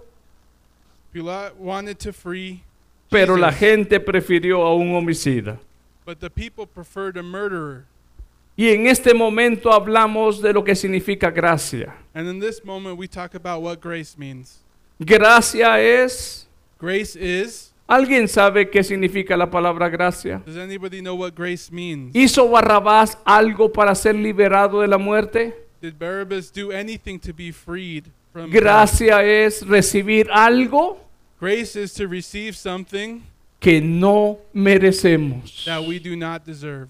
Pilate 1.12 1.54
wanted 1.58 1.98
to 1.98 2.12
free, 2.12 2.62
pero 3.10 3.36
la 3.36 3.50
gente 3.50 3.98
prefirió 4.00 4.62
a 4.66 4.74
un 4.74 4.94
homicida. 4.94 5.58
but 6.04 6.20
the 6.20 6.30
people 6.30 6.66
preferred 6.66 7.16
a 7.16 7.22
murderer. 7.22 7.84
Y 8.56 8.70
en 8.70 8.86
este 8.86 9.14
momento 9.14 9.70
hablamos 9.70 10.42
de 10.42 10.52
lo 10.52 10.64
que 10.64 10.74
significa 10.74 11.30
gracia. 11.30 11.94
And 12.14 12.26
in 12.28 12.40
this 12.40 12.64
moment, 12.64 12.98
we 12.98 13.06
talk 13.06 13.34
about 13.34 13.62
what 13.62 13.80
grace 13.80 14.18
means. 14.18 14.58
Gracia 15.02 15.78
es... 15.78 16.46
Grace 16.78 17.14
is, 17.16 17.67
¿Alguien 17.90 18.28
sabe 18.28 18.68
qué 18.68 18.84
significa 18.84 19.34
la 19.34 19.50
palabra 19.50 19.88
gracia? 19.88 20.42
does 20.44 20.58
anybody 20.58 21.00
know 21.00 21.14
what 21.16 21.32
grace 21.34 21.72
means? 21.72 22.14
¿Hizo 22.14 22.46
Barrabás 22.50 23.16
algo 23.24 23.72
para 23.72 23.94
ser 23.94 24.14
liberado 24.14 24.82
de 24.82 24.88
la 24.88 24.98
muerte? 24.98 25.54
Did 25.80 25.94
Barabbas 25.98 26.52
do 26.52 26.70
anything 26.70 27.18
to 27.18 27.32
be 27.32 27.50
freed 27.50 28.04
from? 28.32 28.50
Gracia 28.50 29.22
es 29.24 29.66
recibir 29.66 30.28
algo 30.30 30.98
Grace 31.40 31.76
is 31.76 31.94
to 31.94 32.06
receive 32.06 32.54
something 32.56 33.22
que 33.58 33.80
no 33.80 34.38
merecemos. 34.52 35.64
that 35.64 35.82
we 35.82 35.98
do 35.98 36.14
not 36.14 36.44
deserve. 36.44 36.88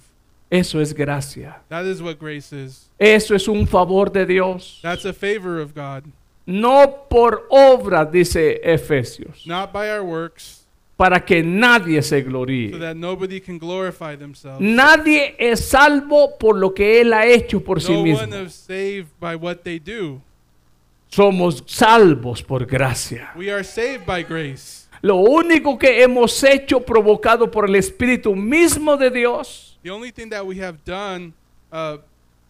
Eso 0.51 0.81
es 0.81 0.93
gracia. 0.93 1.61
That 1.69 1.85
is 1.85 2.03
what 2.03 2.19
grace 2.19 2.53
is. 2.53 2.89
Eso 2.99 3.35
es 3.37 3.47
un 3.47 3.67
favor 3.69 4.11
de 4.11 4.27
Dios. 4.27 4.81
That's 4.83 5.05
a 5.05 5.13
favor 5.13 5.61
of 5.61 5.75
God, 5.75 6.05
No 6.47 7.05
por 7.09 7.47
obra, 7.51 8.05
dice 8.11 8.59
Efesios, 8.65 9.47
not 9.47 9.73
by 9.73 9.91
our 9.91 10.03
works, 10.03 10.58
para 10.99 11.25
que 11.25 11.45
nadie 11.45 12.03
se 12.03 12.21
so 12.21 12.29
gloríe. 12.29 12.77
that 12.77 12.97
nobody 12.97 13.41
can 13.41 13.57
glorify 13.57 14.17
themselves. 14.17 14.61
Nadie 14.61 15.37
es 15.39 15.69
salvo 15.69 16.37
por 16.37 16.57
lo 16.57 16.75
que 16.75 17.01
Él 17.01 17.13
ha 17.13 17.25
hecho 17.25 17.61
por 17.63 17.81
sí 17.81 17.95
one 17.95 18.03
mismo. 18.03 18.37
is 18.45 18.53
saved 18.53 19.09
by 19.21 19.37
what 19.37 19.59
they 19.63 19.79
do. 19.79 20.21
Somos 21.09 21.63
salvos 21.67 22.43
por 22.43 22.67
gracia. 22.67 23.31
We 23.37 23.51
are 23.51 23.63
saved 23.63 24.05
by 24.05 24.25
grace. 24.25 24.89
Lo 25.01 25.17
único 25.19 25.79
que 25.79 26.03
hemos 26.03 26.43
hecho 26.43 26.81
provocado 26.81 27.49
por 27.49 27.67
el 27.67 27.77
Espíritu 27.77 28.35
mismo 28.35 28.97
de 28.97 29.11
Dios, 29.11 29.79
The 29.85 29.91
only 29.91 30.11
thing 30.11 30.31
that 30.31 30.45
we 30.45 30.59
have 30.61 30.79
done 30.85 31.33
uh, 31.73 31.99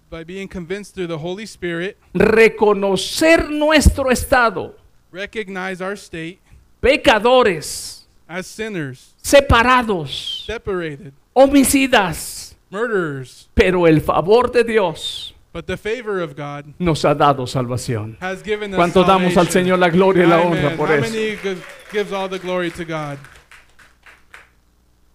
by 0.09 0.25
being 0.25 0.49
convinced 0.49 0.95
through 0.95 1.09
the 1.09 1.19
Holy 1.19 1.45
Spirit, 1.47 1.99
reconocer 2.15 3.51
nuestro 3.51 4.11
estado, 4.11 4.75
recognize 5.13 5.83
our 5.83 5.97
state 5.99 6.39
pecadores, 6.81 7.98
as 8.29 8.47
sinners, 8.47 9.14
separados, 9.23 10.45
separated, 10.47 11.12
homicidas, 11.35 12.55
murderers. 12.71 13.49
pero 13.55 13.87
el 13.87 14.01
favor 14.01 14.51
de 14.53 14.62
Dios 14.64 15.35
But 15.53 15.67
the 15.67 15.77
favor 15.79 16.21
of 16.21 16.37
God 16.37 16.75
nos 16.79 17.03
ha 17.05 17.14
dado 17.14 17.47
salvación. 17.47 18.17
has 18.21 18.43
given 18.43 18.73
us 18.73 18.77
¿Cuánto 18.77 19.03
damos 19.05 19.37
al. 19.37 19.49
Señor 19.49 19.79
la 19.79 19.88
gloria 19.88 20.25
y 20.25 20.29
la 20.29 20.37
Amen. 20.43 20.53
honra 20.64 20.77
por 20.77 20.88
How 20.88 20.95
eso? 20.97 21.11
many 21.11 21.37
gi- 21.37 21.62
gives 21.91 22.12
all 22.12 22.29
the 22.29 22.38
glory 22.38 22.71
to 22.71 22.85
God? 22.85 23.19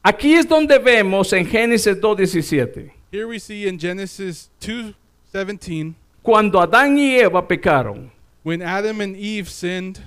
Aquí 0.04 0.34
es 0.34 0.46
donde 0.48 0.80
vemos 0.80 1.32
en 1.34 1.46
Génesis 1.46 1.96
2.17, 2.02 2.92
Here 3.12 3.26
we 3.28 3.40
see 3.40 3.68
in 3.68 3.78
Genesis 3.80 4.50
2:17 4.60 5.94
cuando 6.22 6.60
Adán 6.60 6.98
y 6.98 7.16
Eva 7.20 7.48
pecaron, 7.48 8.12
when 8.44 8.62
Adam 8.62 9.00
and 9.02 9.16
Eve 9.16 9.48
sinned, 9.50 10.00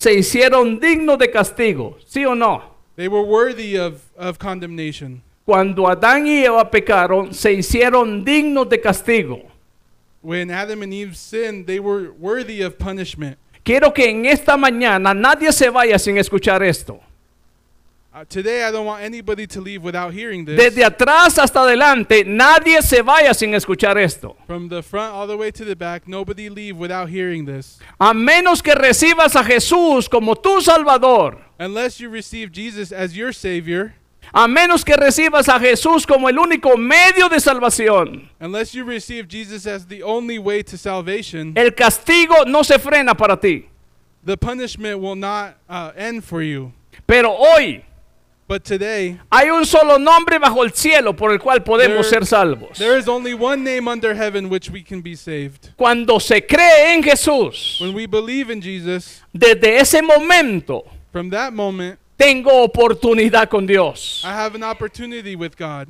se 0.00 0.14
hicieron 0.14 0.80
dignos 0.80 1.18
de 1.18 1.30
castigo, 1.30 1.98
¿sí 2.06 2.24
o 2.24 2.34
no? 2.34 2.70
they 2.96 3.06
were 3.06 3.22
worthy 3.22 3.76
of, 3.76 4.10
of 4.16 4.38
condemnation. 4.38 5.22
Cuando 5.46 5.88
Adán 5.88 6.26
y 6.26 6.44
Eva 6.44 6.70
pecaron, 6.70 7.34
se 7.34 7.52
hicieron 7.52 8.24
dignos 8.24 8.68
de 8.68 8.80
castigo. 8.80 9.42
When 10.22 10.50
Adam 10.50 10.82
and 10.82 10.92
Eve 10.92 11.16
sinned, 11.16 11.66
they 11.66 11.80
were 11.80 12.10
worthy 12.12 12.62
of 12.62 12.78
punishment. 12.78 13.38
Quiero 13.62 13.92
que 13.92 14.08
en 14.08 14.26
esta 14.26 14.56
mañana 14.56 15.14
nadie 15.14 15.52
se 15.52 15.70
vaya 15.70 15.98
sin 15.98 16.18
escuchar 16.18 16.62
esto. 16.62 17.00
Desde 20.56 20.84
atrás 20.84 21.38
hasta 21.38 21.60
adelante, 21.62 22.24
nadie 22.24 22.82
se 22.82 23.02
vaya 23.02 23.32
sin 23.32 23.54
escuchar 23.54 23.96
esto. 23.98 24.36
From 24.46 24.68
the 24.68 24.82
front 24.82 25.14
all 25.14 25.28
the 25.28 25.36
way 25.36 25.52
to 25.52 25.64
the 25.64 25.76
back, 25.76 26.08
nobody 26.08 26.48
leave 26.48 26.76
without 26.76 27.08
hearing 27.08 27.46
this. 27.46 27.78
A 28.00 28.12
menos 28.12 28.62
que 28.62 28.74
recibas 28.74 29.36
a 29.36 29.44
Jesús 29.44 30.08
como 30.08 30.34
tu 30.34 30.60
Salvador. 30.60 31.38
Unless 31.60 32.00
you 32.00 32.10
receive 32.10 32.50
Jesus 32.52 32.90
as 32.92 33.14
your 33.14 33.32
Savior, 33.32 33.94
A 34.32 34.46
menos 34.46 34.84
que 34.84 34.96
recibas 34.96 35.48
a 35.48 35.58
Jesús 35.58 36.06
como 36.06 36.28
el 36.28 36.38
único 36.38 36.76
medio 36.76 37.28
de 37.28 37.40
salvación. 37.40 38.28
Unless 38.40 38.74
you 38.74 38.84
receive 38.84 39.26
Jesus 39.28 39.66
as 39.66 39.86
the 39.86 40.02
only 40.02 40.38
way 40.38 40.62
to 40.62 40.76
salvation, 40.76 41.52
El 41.56 41.72
castigo 41.72 42.44
no 42.46 42.62
se 42.62 42.78
frena 42.78 43.16
para 43.16 43.36
ti. 43.36 43.66
the 44.24 44.36
punishment 44.36 45.00
will 45.00 45.16
not 45.16 45.56
uh, 45.68 45.92
end 45.96 46.22
for 46.24 46.42
you. 46.42 46.72
Pero 47.06 47.30
hoy 47.36 47.84
But 48.50 48.64
today, 48.64 49.16
hay 49.30 49.48
un 49.48 49.64
solo 49.64 49.96
nombre 49.96 50.36
bajo 50.40 50.64
el 50.64 50.72
cielo 50.72 51.14
por 51.14 51.30
el 51.30 51.38
cual 51.38 51.62
podemos 51.62 52.10
There- 52.10 52.18
ser 52.18 52.26
salvos. 52.26 52.76
there 52.78 52.98
is 52.98 53.06
only 53.06 53.32
one 53.32 53.62
name 53.62 53.86
under 53.86 54.12
heaven 54.12 54.50
which 54.50 54.68
we 54.68 54.82
can 54.82 55.00
be 55.00 55.14
saved. 55.14 55.68
Cuando 55.76 56.18
se 56.18 56.40
cree 56.44 56.94
en 56.96 57.00
Jesús, 57.04 57.80
When 57.80 57.94
we 57.94 58.06
believe 58.06 58.50
in 58.50 58.60
Jesus, 58.60 59.22
desde 59.32 59.78
ese 59.78 60.02
momento 60.02 60.82
from 61.12 61.30
that 61.30 61.52
moment, 61.52 62.00
tengo 62.18 62.50
oportunidad 62.66 63.48
con 63.48 63.66
Dios. 63.66 64.24
I 64.24 64.32
have 64.32 64.56
an 64.56 64.64
opportunity 64.64 65.36
with 65.36 65.52
God. 65.56 65.86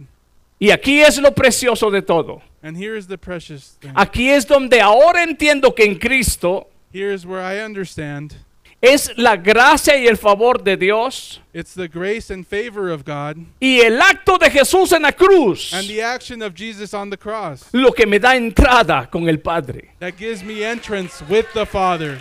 Y 0.60 0.68
aquí 0.70 1.00
es 1.00 1.16
lo 1.16 1.30
precioso 1.30 1.90
de 1.90 2.02
todo. 2.02 2.42
And 2.62 2.76
here 2.76 2.94
is 2.94 3.06
the 3.06 3.16
precious 3.16 3.78
thing. 3.80 3.92
Aquí 3.96 4.28
es 4.28 4.44
donde 4.46 4.82
ahora 4.82 5.22
entiendo 5.22 5.74
que 5.74 5.84
en 5.86 5.98
Cristo 5.98 6.66
Here 6.92 7.10
is 7.14 7.24
where 7.24 7.40
I 7.40 7.64
understand 7.64 8.34
es 8.80 9.12
la 9.16 9.36
gracia 9.36 9.96
y 9.96 10.06
el 10.06 10.16
favor 10.16 10.62
de 10.62 10.76
Dios 10.76 11.40
it's 11.52 11.74
the 11.74 11.88
grace 11.88 12.30
and 12.30 12.46
favor 12.46 12.90
of 12.90 13.04
God 13.04 13.36
y 13.60 13.80
el 13.80 14.00
acto 14.00 14.38
de 14.38 14.50
Jesús 14.50 14.92
en 14.92 15.02
la 15.02 15.12
cruz 15.12 15.72
and 15.72 15.86
the 15.86 16.02
action 16.02 16.42
of 16.42 16.54
Jesus 16.54 16.94
on 16.94 17.10
the 17.10 17.16
cross 17.16 17.68
lo 17.72 17.92
que 17.92 18.06
me 18.06 18.18
da 18.18 18.36
entrada 18.36 19.10
con 19.10 19.28
el 19.28 19.38
Padre. 19.38 19.90
that 19.98 20.16
gives 20.16 20.42
me 20.42 20.64
entrance 20.64 21.22
with 21.28 21.46
the 21.54 21.66
Father. 21.66 22.18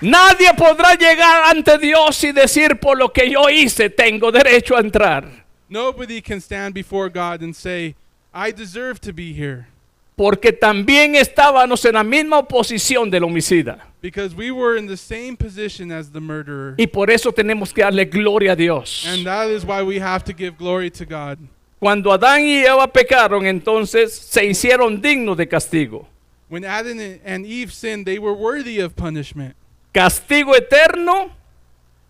Nadie 0.00 0.52
podrá 0.54 0.96
llegar 0.96 1.44
ante 1.50 1.78
Dios 1.78 2.22
y 2.24 2.32
decir 2.32 2.78
por 2.80 2.98
lo 2.98 3.08
que 3.08 3.30
yo 3.30 3.48
hice 3.48 3.88
tengo 3.88 4.30
derecho 4.30 4.76
a 4.76 4.80
entrar. 4.80 5.44
Nobody 5.68 6.20
can 6.20 6.40
stand 6.40 6.74
before 6.74 7.08
God 7.08 7.42
and 7.42 7.54
say, 7.56 7.94
I 8.32 8.50
deserve 8.50 9.00
to 9.00 9.12
be 9.12 9.32
here. 9.32 9.68
Porque 10.16 10.52
también 10.52 11.16
estábamos 11.16 11.84
en 11.84 11.94
la 11.94 12.04
misma 12.04 12.46
posición 12.46 13.10
del 13.10 13.24
homicida. 13.24 13.78
Because 14.00 14.34
we 14.34 14.50
were 14.50 14.78
in 14.78 14.86
the 14.86 14.96
same 14.96 15.36
position 15.36 15.90
as 15.90 16.12
the 16.12 16.20
murderer. 16.20 16.74
Y 16.78 16.86
por 16.86 17.10
eso 17.10 17.32
tenemos 17.32 17.72
que 17.72 17.82
darle 17.82 18.04
gloria 18.04 18.52
a 18.52 18.56
Dios. 18.56 19.04
And 19.06 19.24
that 19.24 19.48
is 19.48 19.64
why 19.64 19.82
we 19.82 19.98
have 19.98 20.22
to 20.24 20.32
give 20.32 20.56
glory 20.58 20.90
to 20.90 21.04
God. 21.04 21.38
Cuando 21.80 22.12
Adán 22.12 22.42
y 22.42 22.64
Eva 22.64 22.86
pecaron, 22.86 23.46
entonces 23.46 24.14
se 24.14 24.44
hicieron 24.44 25.02
dignos 25.02 25.36
de 25.36 25.46
castigo. 25.46 26.06
When 26.48 26.64
Adam 26.64 26.98
and 27.24 27.44
Eve 27.44 27.72
sinned, 27.72 28.06
they 28.06 28.18
were 28.18 28.32
worthy 28.32 28.78
of 28.78 28.94
punishment, 28.94 29.56
Castigo 29.92 30.54
eterno 30.54 31.30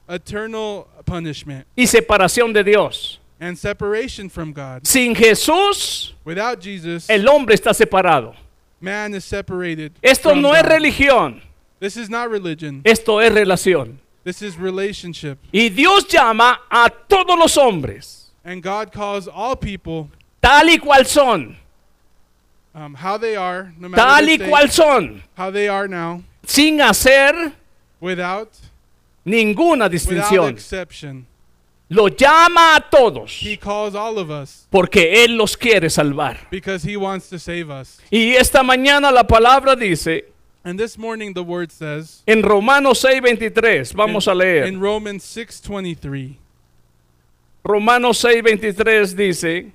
eternal 0.08 0.86
punishment, 1.04 1.66
y 1.76 1.86
separación 1.86 2.52
de 2.52 2.62
Dios. 2.62 3.20
And 3.40 3.58
separation 3.58 4.28
from 4.28 4.52
God. 4.52 4.86
Sin 4.86 5.14
Jesús, 5.14 6.12
Without 6.24 6.60
Jesus, 6.60 7.08
el 7.10 7.26
hombre 7.28 7.54
está 7.54 7.74
separado. 7.74 8.34
man 8.80 9.14
is 9.14 9.24
separated. 9.24 9.92
Esto 10.02 10.34
no 10.34 10.52
es 10.54 10.62
religión, 10.62 11.40
This 11.80 11.96
is 11.96 12.08
not 12.08 12.30
religion. 12.30 12.80
esto 12.84 13.18
es 13.20 13.32
relación. 13.32 13.98
This 14.24 14.40
is 14.40 14.56
relationship. 14.56 15.38
Y 15.52 15.68
Dios 15.68 16.06
llama 16.08 16.60
a 16.70 16.88
todos 17.08 17.38
los 17.38 17.56
hombres, 17.58 18.30
And 18.44 18.62
God 18.62 18.92
calls 18.92 19.26
all 19.28 19.56
people 19.56 20.10
tal 20.42 20.68
y 20.68 20.78
cual 20.78 21.04
son, 21.06 21.56
um, 22.74 22.94
how 22.94 23.16
they 23.18 23.36
are, 23.36 23.72
no 23.78 23.88
matter 23.88 24.02
tal 24.02 24.28
y 24.28 24.36
cual 24.38 24.70
son, 24.70 25.22
how 25.36 25.50
they 25.50 25.68
are 25.68 25.86
now, 25.88 26.22
sin 26.46 26.78
hacer 26.78 27.52
without 28.00 28.50
ninguna 29.26 29.84
without 29.88 29.92
distinción. 29.92 30.50
exception. 30.50 31.26
Lo 31.94 32.08
llama 32.08 32.74
a 32.74 32.80
todos 32.90 33.40
He 33.40 33.56
calls 33.56 33.94
all 33.94 34.18
of 34.18 34.28
us 34.28 34.66
porque 34.68 35.22
Él 35.24 35.36
los 35.36 35.56
quiere 35.56 35.88
salvar. 35.88 36.48
because 36.50 36.82
he 36.82 36.96
wants 36.96 37.28
to 37.30 37.38
save 37.38 37.70
us. 37.70 38.00
Y 38.10 38.34
esta 38.34 38.62
mañana 38.64 39.12
la 39.12 39.24
palabra 39.24 39.76
dice 39.76 40.24
And 40.64 40.78
this 40.78 40.98
morning 40.98 41.32
the 41.34 41.42
word 41.42 41.70
says 41.70 42.22
en 42.26 42.42
Romanos 42.42 43.04
6:23, 43.04 43.92
vamos 43.94 44.26
in, 44.26 44.32
a 44.32 44.34
leer. 44.34 44.66
in 44.66 44.80
Romans 44.80 45.22
6:23. 45.22 46.36
Romanos 47.62 48.18
6:23 48.24 49.14
dice, 49.14 49.72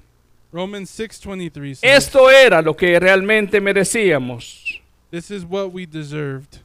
Romans 0.51 0.89
6:23 0.89 1.75
says, 1.77 1.83
esto 1.83 2.29
era 2.29 2.61
lo 2.61 2.75
que 2.75 2.99
realmente 2.99 3.61
merecíamos. 3.61 4.81
This 5.11 5.31
is 5.31 5.45
what 5.45 5.71
we 5.71 5.85
deserved. 5.85 6.59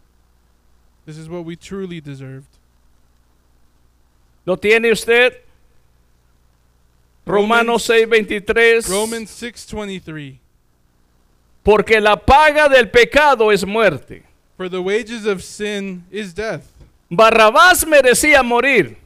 This 1.07 1.17
is 1.17 1.29
what 1.29 1.45
we 1.45 1.55
truly 1.57 2.01
deserved. 2.01 2.49
¿Lo 4.47 4.57
tiene 4.57 4.91
usted? 4.91 5.44
Romanos 7.27 7.89
6:23. 7.89 8.89
Romans 8.89 9.31
6:23. 9.31 10.39
Porque 11.63 12.01
la 12.01 12.17
paga 12.17 12.69
del 12.69 12.91
pecado 12.91 13.51
es 13.51 13.65
muerte. 13.65 14.23
For 14.57 14.69
the 14.69 14.81
wages 14.81 15.27
of 15.27 15.43
sin 15.43 16.05
is 16.11 16.35
death. 16.35 16.63
Barrabás 17.11 17.87
merecía 17.87 18.43
morir. 18.43 18.97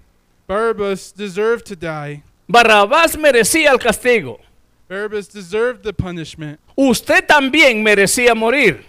Barabbas 0.46 1.12
deserved 1.12 1.64
to 1.66 1.76
die. 1.76 2.22
Barrabás 2.48 3.16
merecía 3.16 3.70
el 3.70 3.78
castigo. 3.78 4.40
Barabbas 4.88 5.28
deserved 5.28 5.82
the 5.82 5.92
punishment. 5.92 6.58
Usted 6.74 7.26
también 7.26 7.82
merecía 7.82 8.34
morir. 8.34 8.84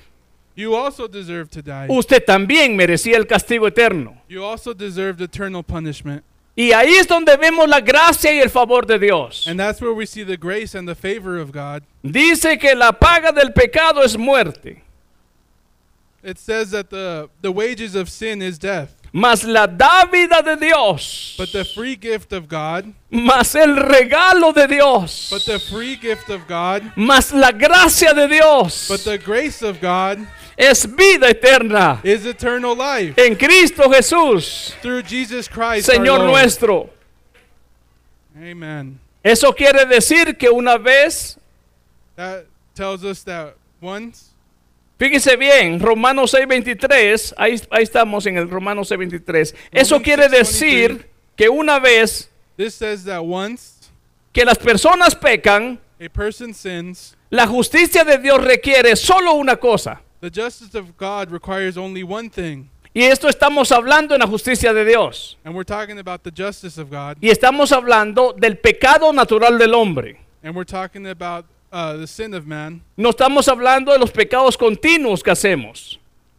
You 0.56 0.76
also 0.76 1.08
deserve 1.08 1.50
to 1.52 1.62
die. 1.62 1.88
Usted 1.90 2.24
también 2.26 2.76
merecía 2.76 3.18
el 3.18 3.26
castigo 3.26 3.68
eterno. 3.68 4.22
You 4.28 4.44
also 4.44 4.74
deserved 4.74 5.22
eternal 5.22 5.64
punishment. 5.64 6.24
Y 6.60 6.74
ahí 6.74 6.96
es 6.96 7.08
donde 7.08 7.38
vemos 7.38 7.70
la 7.70 7.80
gracia 7.80 8.34
y 8.34 8.40
el 8.42 8.50
favor 8.50 8.86
de 8.86 9.00
Dios. 9.00 9.48
And 9.48 9.58
that's 9.58 9.80
where 9.80 9.94
we 9.94 10.06
see 10.06 10.26
the 10.26 10.36
grace 10.36 10.76
and 10.76 10.86
the 10.86 10.94
favor 10.94 11.38
of 11.38 11.54
God. 11.54 11.84
Dice 12.04 12.60
que 12.60 12.76
la 12.76 12.92
paga 12.92 13.32
del 13.32 13.54
pecado 13.54 14.02
es 14.02 14.18
muerte, 14.18 14.82
It 16.22 16.38
says 16.38 16.72
that 16.72 16.90
the, 16.90 17.30
the 17.40 17.50
wages 17.50 17.96
of 17.96 18.10
sin 18.10 18.42
is 18.42 18.60
death. 18.60 18.99
Mas 19.12 19.44
la 19.44 19.68
dávida 19.68 20.42
de 20.44 20.56
Dios, 20.58 21.36
But 21.38 21.52
the 21.52 21.66
free 21.66 21.96
gift 21.96 22.34
of 22.34 22.48
God, 22.48 22.94
mas 23.10 23.56
el 23.56 23.76
regalo 23.76 24.54
de 24.54 24.68
Dios, 24.68 25.30
but 25.32 25.46
the 25.46 25.60
free 25.60 25.96
gift 25.96 26.30
of 26.30 26.48
God, 26.48 26.92
mas 26.96 27.34
la 27.34 27.52
gracia 27.52 28.14
de 28.14 28.28
Dios 28.28 28.88
but 28.88 29.04
the 29.04 29.18
grace 29.18 29.62
of 29.62 29.80
God 29.82 30.20
es 30.58 30.86
vida 30.86 31.30
eterna 31.30 32.00
is 32.04 32.26
eternal 32.26 32.76
life 32.76 33.18
en 33.18 33.36
Cristo 33.36 33.90
Jesús, 33.90 34.74
through 34.82 35.02
Jesus 35.02 35.48
Christ. 35.48 35.90
Señor 35.90 36.26
nuestro. 36.26 36.90
Amen. 38.36 39.00
Eso 39.24 39.52
quiere 39.54 39.86
decir 39.86 40.38
que 40.38 40.50
una 40.50 40.78
vez, 40.78 41.38
That 42.16 42.46
tells 42.76 43.04
us 43.04 43.24
that 43.24 43.56
once, 43.82 44.29
fíjese 45.00 45.36
bien, 45.38 45.80
Romanos 45.80 46.34
6:23, 46.34 47.34
ahí, 47.38 47.60
ahí 47.72 47.84
estamos 47.84 48.28
en 48.28 48.38
el 48.38 48.48
Romanos 48.48 48.92
6:23. 48.92 49.56
Eso 49.72 50.00
quiere 50.02 50.28
6:23. 50.28 50.30
decir 50.30 51.10
que 51.36 51.50
una 51.50 51.80
vez 51.80 52.30
this 52.58 52.76
says 52.76 53.04
that 53.06 53.22
once 53.22 53.90
que 54.32 54.46
las 54.46 54.60
personas 54.60 55.16
pecan, 55.16 55.80
a 56.00 56.10
person 56.10 56.54
sins, 56.54 57.16
la 57.32 57.48
justicia 57.48 58.04
de 58.04 58.18
Dios 58.20 58.44
requiere 58.44 58.96
solo 58.96 59.34
una 59.34 59.56
cosa. 59.56 60.02
the 60.22 60.30
justice 60.30 60.76
of 60.76 60.98
God 60.98 61.32
requires 61.32 61.78
only 61.78 62.04
one 62.04 62.30
thing. 62.30 62.70
Y 62.94 63.04
esto 63.04 63.30
estamos 63.30 63.72
hablando 63.72 64.16
en 64.16 64.20
la 64.20 64.28
justicia 64.28 64.74
de 64.74 64.84
Dios. 64.84 65.38
And 65.46 65.56
we're 65.56 65.64
talking 65.64 66.00
about 66.00 66.24
the 66.24 66.32
justice 66.32 66.78
of 66.78 66.90
God. 66.90 67.18
Y 67.22 67.30
estamos 67.30 67.72
hablando 67.72 68.34
del 68.34 68.58
pecado 68.58 69.14
natural 69.14 69.58
del 69.58 69.74
hombre. 69.74 70.20
And 70.44 70.56
we're 70.56 70.66
talking 70.66 71.08
about 71.08 71.46
uh, 71.72 71.98
the 71.98 72.08
sin 72.08 72.34
of 72.34 72.46
man, 72.46 72.82
No 72.98 73.10
estamos 73.12 73.48
hablando 73.48 73.92
de 73.92 74.00
los 74.00 74.12
pecados 74.12 74.58
continuos 74.58 75.24
que 75.24 75.32
hacemos. 75.32 75.98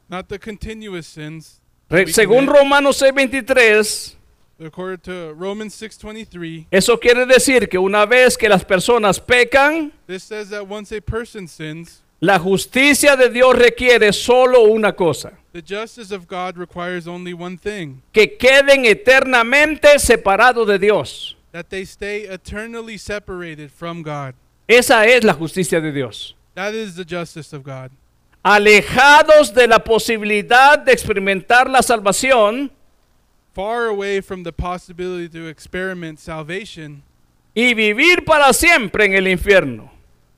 not 0.09 0.29
the 0.29 0.39
continuous 0.39 1.07
sins. 1.07 1.61
Re- 1.89 2.07
según. 2.13 2.47
Romanos 2.47 3.01
6:23, 3.01 4.15
According 4.63 4.99
to 5.05 5.33
Romans 5.35 5.75
6:23, 5.75 6.67
eso 6.71 6.99
quiere 6.99 7.25
decir 7.27 7.69
que 7.69 7.79
una 7.79 8.05
vez 8.07 8.37
que 8.37 8.49
las 8.49 8.65
personas 8.65 9.19
pecan, 9.19 9.93
this 10.07 10.23
says 10.25 10.51
that 10.51 10.67
once 10.69 10.93
a 10.93 11.01
person 11.01 11.49
sins, 11.49 12.03
la 12.21 12.39
justicia 12.39 13.17
de 13.17 13.31
Dios 13.31 13.57
requiere 13.57 14.13
solo 14.13 14.65
una 14.65 14.93
cosa, 14.93 15.33
the 15.53 15.63
justice 15.63 16.13
of 16.13 16.27
God 16.29 16.59
requires 16.59 17.09
only 17.09 17.33
one 17.33 17.57
thing, 17.57 18.03
que 18.13 18.37
queden 18.37 18.85
eternamente 18.85 19.99
separados 19.99 20.67
de 20.67 20.79
Dios. 20.79 21.37
that 21.53 21.69
they 21.71 21.85
stay 21.85 22.25
eternally 22.29 22.97
separated 22.99 23.71
from 23.73 24.03
God. 24.03 24.35
Esa 24.71 25.05
es 25.07 25.25
la 25.25 25.35
justicia 25.35 25.81
de 25.81 25.91
Dios. 25.91 26.37
That 26.55 26.75
is 26.75 26.95
the 26.95 27.05
justice 27.05 27.53
of 27.53 27.65
God. 27.65 27.91
Alejados 28.45 29.53
de 29.53 29.67
la 29.67 29.81
posibilidad 29.81 30.79
de 30.79 30.93
experimentar 30.93 31.69
la 31.69 31.83
salvación 31.83 32.71
Far 33.53 33.87
away 33.89 34.21
from 34.21 34.45
the 34.45 34.53
possibility 34.53 35.29
to 35.29 35.49
experiment 35.49 36.19
salvation 36.21 37.03
y 37.55 37.75
vivir 37.75 38.25
para 38.25 38.53
siempre 38.53 39.05
en 39.07 39.15
el 39.15 39.27
infierno, 39.27 39.91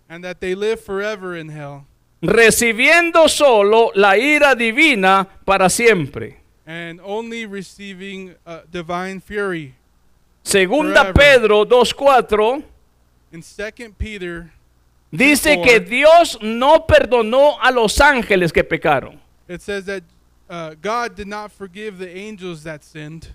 and 0.08 0.24
that 0.24 0.40
they 0.40 0.54
live 0.54 0.80
forever 0.80 1.36
in 1.36 1.50
hell 1.50 1.84
recibiendo 2.22 3.28
solo 3.28 3.90
la 3.94 4.16
ira 4.16 4.54
divina 4.54 5.28
para 5.44 5.68
siempre. 5.68 6.38
and 6.66 7.00
only 7.04 7.44
receiving 7.44 8.34
uh, 8.46 8.60
divine 8.70 9.20
fury 9.20 9.74
Segunda 10.42 11.12
Forever. 11.12 11.12
Pedro 11.12 11.64
2.4 11.66 12.54
In 12.54 12.62
2 12.62 12.62
Peter, 12.62 12.71
dice 15.10 15.60
que 15.62 15.80
Dios 15.80 16.38
no 16.42 16.86
perdonó 16.86 17.58
a 17.60 17.70
los 17.70 18.00
ángeles 18.00 18.52
que 18.52 18.64
pecaron. 18.64 19.20
it 19.48 19.60
says 19.60 19.84
that 19.86 20.02
God 20.80 21.14
did 21.16 21.26
not 21.26 21.50
forgive 21.50 21.98
the 21.98 22.08
angels 22.08 22.62
that 22.64 22.84
sinned. 22.84 23.34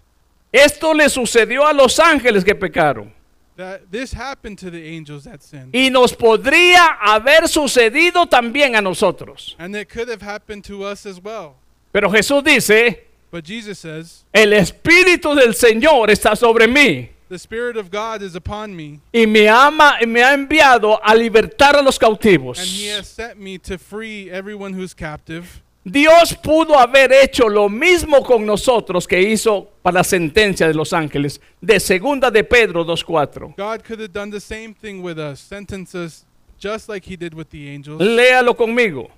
Esto 0.54 0.94
le 0.94 1.10
sucedió 1.10 1.68
a 1.68 1.74
los 1.74 1.98
ángeles 2.00 2.44
que 2.44 2.56
pecaron. 2.56 3.12
That 3.58 3.92
this 3.92 4.14
happened 4.14 4.60
to 4.60 4.70
the 4.70 4.84
angels 4.84 5.24
that 5.24 5.42
sinned. 5.42 5.74
Y 5.74 5.90
nos 5.90 6.14
podría 6.14 6.98
haber 7.02 7.48
sucedido 7.48 8.28
también 8.28 8.76
a 8.76 8.82
nosotros. 8.82 9.56
And 9.58 9.76
it 9.76 9.90
could 9.90 10.10
have 10.10 10.22
happened 10.22 10.64
to 10.66 10.84
us 10.84 11.06
as 11.06 11.20
well. 11.20 11.56
Pero 11.92 12.10
Jesús 12.12 12.44
dice, 12.44 13.08
But 13.32 13.46
Jesus 13.46 13.80
says, 13.80 14.24
el 14.32 14.54
Espíritu 14.54 15.36
del 15.36 15.54
Señor 15.54 16.10
está 16.10 16.36
sobre 16.36 16.68
mí 16.68 17.10
The 17.30 17.38
Spirit 17.38 17.76
of 17.76 17.92
God 17.92 18.22
is 18.22 18.36
upon 18.36 18.74
me, 18.74 19.02
y 19.13 19.26
me 19.26 19.48
ama 19.50 19.98
me 20.08 20.22
ha 20.22 20.34
enviado 20.34 20.98
a 21.04 21.13
libertar 21.13 21.76
a 21.76 21.82
los 21.82 21.98
cautivos. 21.98 22.58
and 22.58 22.68
He 22.68 22.88
has 22.88 23.08
sent 23.08 23.38
me 23.38 23.58
to 23.60 23.78
free 23.78 24.30
everyone 24.32 24.74
who's 24.74 24.94
captive. 24.94 25.62
Dios 25.84 26.34
pudo 26.34 26.78
haber 26.78 27.12
hecho 27.12 27.48
lo 27.48 27.70
mismo 27.70 28.24
con 28.26 28.46
nosotros 28.46 29.08
que 29.08 29.20
hizo 29.22 29.68
para 29.82 29.96
la 29.96 30.04
sentencia 30.04 30.68
de 30.68 30.74
los 30.74 30.92
ángeles, 30.94 31.40
de 31.62 31.80
segunda 31.80 32.30
de 32.32 32.44
Pedro 32.44 32.84
2.4. 32.86 33.56
God 33.58 33.84
could 33.84 34.00
have 34.00 34.12
done 34.13 34.30
the 34.30 34.40
same 34.40 34.74
thing 34.74 35.02
with 35.02 35.18
us, 35.18 35.40
sentence 35.40 35.96
us 35.96 36.26
just 36.60 36.88
like 36.90 37.06
He 37.06 37.16
did 37.18 37.34
with 37.34 37.50
the 37.50 37.70
angels. 37.70 38.02
Léalo 38.02 38.56
conmigo. 38.56 39.10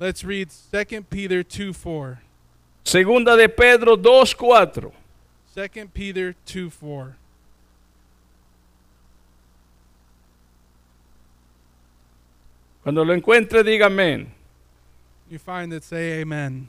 Let's 0.00 0.24
read 0.24 0.50
2 0.72 1.02
Peter 1.02 1.44
2 1.44 1.72
4. 1.72 2.20
Segunda 2.84 3.36
de 3.36 3.48
Pedro 3.48 3.96
2.4. 3.96 4.92
2 5.54 5.88
Peter 5.94 6.34
2 6.46 6.70
4. 6.70 7.16
Cuando 12.84 13.04
lo 13.04 13.12
encuentre, 13.12 13.64
diga 13.64 13.86
amén. 13.86 14.28
You 15.28 15.40
find 15.40 15.72
it, 15.72 15.82
say 15.82 16.22
amen. 16.22 16.68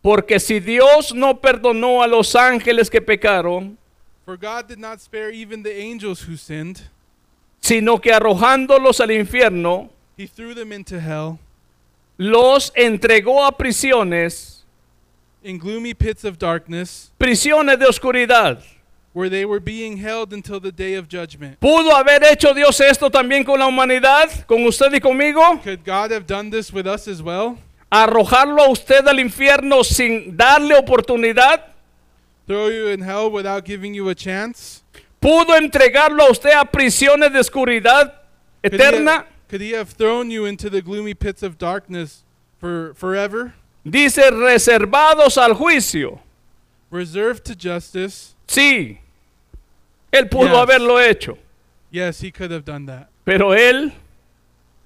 Porque 0.00 0.40
si 0.40 0.60
Dios 0.60 1.12
no 1.12 1.40
perdonó 1.40 2.02
a 2.02 2.06
los 2.06 2.34
ángeles 2.34 2.88
que 2.88 3.02
pecaron, 3.02 3.76
For 4.24 4.38
God 4.38 4.66
did 4.66 4.78
not 4.78 5.00
spare 5.00 5.30
even 5.30 5.62
the 5.62 5.76
angels 5.78 6.22
who 6.26 6.36
sinned, 6.36 6.88
sino 7.60 8.00
que 8.00 8.12
arrojándolos 8.12 9.00
al 9.00 9.10
infierno, 9.10 9.90
He 10.16 10.26
threw 10.26 10.54
them 10.54 10.72
into 10.72 10.98
hell 10.98 11.38
los 12.16 12.72
entregó 12.74 13.44
a 13.44 13.56
prisiones, 13.56 14.64
in 15.42 15.58
gloomy 15.58 15.94
pits 15.94 16.24
of 16.24 16.38
darkness, 16.38 17.12
prisiones 17.18 17.78
de 17.78 17.86
oscuridad. 17.86 18.62
Where 19.16 19.30
they 19.30 19.46
were 19.46 19.58
being 19.58 19.96
held 19.96 20.34
until 20.34 20.60
the 20.60 20.70
day 20.70 20.92
of 20.92 21.08
judgment. 21.08 21.58
¿Pudo 21.58 21.90
haber 21.90 22.22
hecho 22.22 22.52
Dios 22.52 22.78
esto 22.80 23.08
también 23.08 23.46
con 23.46 23.58
la 23.58 23.66
humanidad, 23.66 24.44
con 24.46 24.62
usted 24.66 24.92
y 24.92 25.00
conmigo? 25.00 25.58
Could 25.62 25.86
God 25.86 26.10
have 26.10 26.26
done 26.26 26.50
this 26.50 26.70
with 26.70 26.86
us 26.86 27.08
as 27.08 27.22
well? 27.22 27.56
¿Arrojarlo 27.90 28.66
a 28.66 28.70
usted 28.70 29.08
al 29.08 29.18
infierno 29.18 29.82
sin 29.86 30.36
darle 30.36 30.74
oportunidad? 30.78 31.62
Throw 32.46 32.68
you 32.68 32.88
in 32.88 33.00
hell 33.00 33.30
without 33.30 33.64
giving 33.64 33.94
you 33.94 34.06
a 34.10 34.14
chance? 34.14 34.82
¿Pudo 35.18 35.56
entregarlo 35.56 36.26
a 36.26 36.30
usted 36.30 36.50
a 36.50 36.66
prisiones 36.66 37.32
de 37.32 37.38
oscuridad 37.38 38.12
Could 38.62 38.74
he, 38.74 38.76
eterna? 38.76 39.12
have, 39.12 39.26
could 39.48 39.60
he 39.62 39.70
have 39.70 39.88
thrown 39.88 40.30
you 40.30 40.44
into 40.44 40.68
the 40.68 40.82
gloomy 40.82 41.14
pits 41.14 41.42
of 41.42 41.56
darkness 41.56 42.22
for 42.58 42.92
forever? 42.92 43.54
Dice 43.82 44.30
reservados 44.30 45.38
al 45.38 45.54
juicio. 45.54 46.20
Reserved 46.90 47.46
to 47.46 47.54
justice? 47.56 48.34
Sí, 48.46 48.98
él 50.12 50.28
pudo 50.28 50.48
Yes. 50.50 50.56
haberlo 50.58 51.00
hecho, 51.00 51.38
Yes, 51.90 52.22
he 52.22 52.30
could 52.32 52.50
have 52.52 52.64
done 52.64 52.86
that. 52.86 53.08
pero 53.24 53.54
él, 53.54 53.92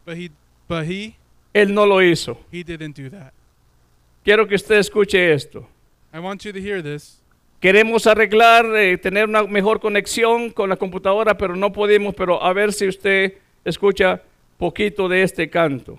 But 0.06 0.16
he 0.16 0.30
but 0.68 0.84
he 0.84 1.16
él 1.54 1.74
no 1.74 1.84
lo 1.86 2.00
hizo. 2.02 2.38
he 2.52 2.62
didn't 2.62 2.96
do 2.96 3.10
that. 3.10 3.32
Quiero 4.24 4.46
que 4.46 4.54
usted 4.54 4.76
escuche 4.78 5.32
esto. 5.32 5.66
I 6.12 6.18
want 6.18 6.42
you 6.44 6.52
to 6.52 6.58
hear 6.60 6.82
this. 6.82 7.20
Queremos 7.60 8.06
arreglar, 8.06 8.64
eh, 8.76 8.96
tener 8.98 9.26
una 9.28 9.42
mejor 9.44 9.80
conexión 9.80 10.50
con 10.50 10.68
la 10.70 10.76
computadora, 10.76 11.36
pero 11.36 11.54
no 11.56 11.72
podemos. 11.72 12.14
Pero 12.14 12.42
a 12.42 12.52
ver 12.52 12.72
si 12.72 12.88
usted 12.88 13.34
escucha 13.64 14.22
poquito 14.58 15.08
de 15.08 15.22
este 15.22 15.48
canto. 15.50 15.98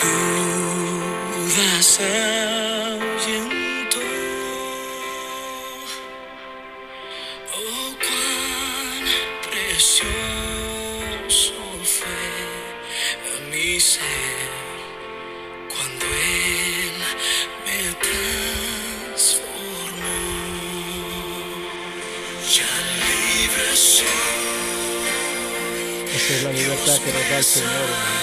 Dudas 0.00 2.00
ahuyentó. 2.00 4.00
Oh, 7.54 7.88
cuán 8.04 9.04
precioso 9.50 10.12
fue 11.84 12.24
mi 13.50 13.70
ser 13.80 14.50
cuando 15.72 16.04
Él 16.06 16.98
me 17.66 17.80
transformó. 18.04 20.18
Ya 22.56 22.72
libre 23.06 23.70
soy, 23.76 24.06
Esa 26.14 26.30
es 26.34 26.40
la 26.42 26.52
libertad 26.52 26.98
que 26.98 27.10
nos 27.12 27.28
da 27.30 27.38
el 27.38 27.44
Señor. 27.44 28.13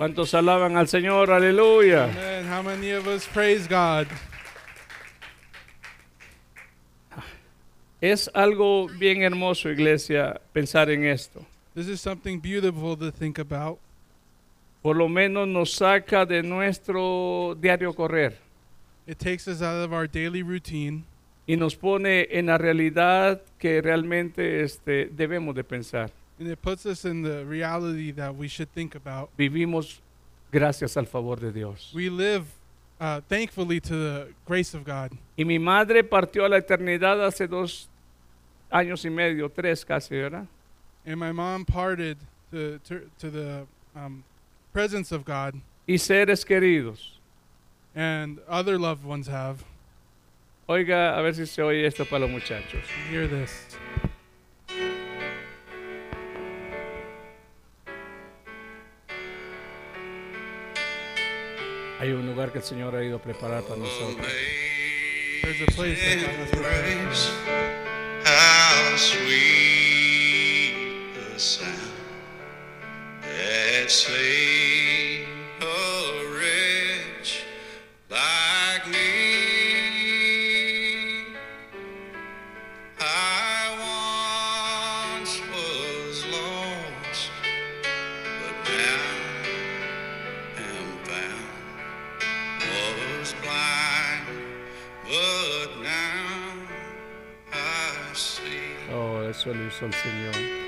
¿Cuántos 0.00 0.32
alaban 0.32 0.78
al 0.78 0.88
Señor? 0.88 1.30
Aleluya. 1.30 2.06
Man, 2.06 2.48
how 2.50 2.62
many 2.62 2.90
of 2.90 3.06
us 3.06 3.26
praise 3.26 3.68
God? 3.68 4.06
Es 8.00 8.30
algo 8.32 8.88
bien 8.98 9.22
hermoso, 9.22 9.68
iglesia, 9.68 10.40
pensar 10.54 10.88
en 10.88 11.04
esto. 11.04 11.44
This 11.74 11.86
is 11.86 12.00
something 12.00 12.40
beautiful 12.40 12.96
to 12.96 13.12
think 13.12 13.38
about. 13.38 13.78
Por 14.80 14.96
lo 14.96 15.06
menos 15.06 15.46
nos 15.46 15.74
saca 15.74 16.24
de 16.24 16.42
nuestro 16.42 17.54
diario 17.60 17.92
correr 17.92 18.38
It 19.06 19.18
takes 19.18 19.46
us 19.46 19.60
out 19.60 19.84
of 19.84 19.92
our 19.92 20.06
daily 20.06 20.42
routine 20.42 21.04
y 21.46 21.56
nos 21.56 21.76
pone 21.76 22.26
en 22.30 22.46
la 22.46 22.56
realidad 22.56 23.42
que 23.58 23.82
realmente 23.82 24.62
este, 24.62 25.10
debemos 25.14 25.54
de 25.54 25.62
pensar. 25.62 26.10
And 26.40 26.48
it 26.48 26.60
puts 26.60 26.86
us 26.86 27.04
in 27.04 27.22
the 27.22 27.44
reality 27.44 28.10
that 28.10 28.34
we 28.34 28.48
should 28.48 28.72
think 28.72 28.94
about. 28.94 29.30
Vivimos 29.38 30.00
gracias 30.50 30.96
al 30.96 31.04
favor 31.04 31.36
de 31.36 31.52
Dios. 31.52 31.92
We 31.94 32.08
live 32.08 32.46
uh, 32.98 33.20
thankfully 33.28 33.78
to 33.80 33.94
the 33.94 34.28
grace 34.44 34.74
of 34.74 34.82
God. 34.82 35.12
Y 35.36 35.44
mi 35.44 35.58
madre 35.58 36.02
partió 36.02 36.46
a 36.46 36.48
la 36.48 36.56
eternidad 36.56 37.24
hace 37.24 37.46
dos 37.46 37.88
años 38.72 39.04
y 39.04 39.10
medio, 39.10 39.48
tres 39.48 39.84
casi, 39.84 40.16
¿verdad? 40.16 40.46
And 41.06 41.20
my 41.20 41.30
mom 41.30 41.64
parted 41.64 42.16
to, 42.50 42.78
to, 42.88 43.10
to 43.18 43.30
the 43.30 43.66
um, 43.94 44.24
presence 44.72 45.12
of 45.12 45.24
God. 45.24 45.60
Y 45.86 45.96
seres 45.96 46.44
queridos. 46.44 47.20
and 47.94 48.38
other 48.48 48.78
loved 48.78 49.04
ones 49.04 49.26
have. 49.26 49.64
Oiga, 50.68 51.18
a 51.18 51.22
ver 51.22 51.34
si 51.34 51.46
se 51.46 51.62
oye 51.62 51.84
esto 51.84 52.04
para 52.04 52.20
los 52.20 52.30
muchachos. 52.30 52.84
Hear 53.10 53.26
this. 53.26 53.76
Hay 62.00 62.12
un 62.12 62.26
lugar 62.26 62.50
que 62.50 62.56
el 62.56 62.64
Señor 62.64 62.96
ha 62.96 63.04
ido 63.04 63.16
a 63.16 63.18
preparar 63.18 63.62
para 63.62 63.76
nosotros. 63.76 64.26
There's 65.42 65.60
a 65.60 65.66
place 65.66 66.00
that 66.00 66.16
God 66.22 66.34
has 66.34 66.48
prepared. 66.48 67.04
Grace, 67.04 67.30
how 68.24 68.96
sweet 68.96 70.74
the 71.14 71.38
sound 71.38 71.92
that 73.20 73.90
saved 73.90 74.89
relieved. 99.80 100.60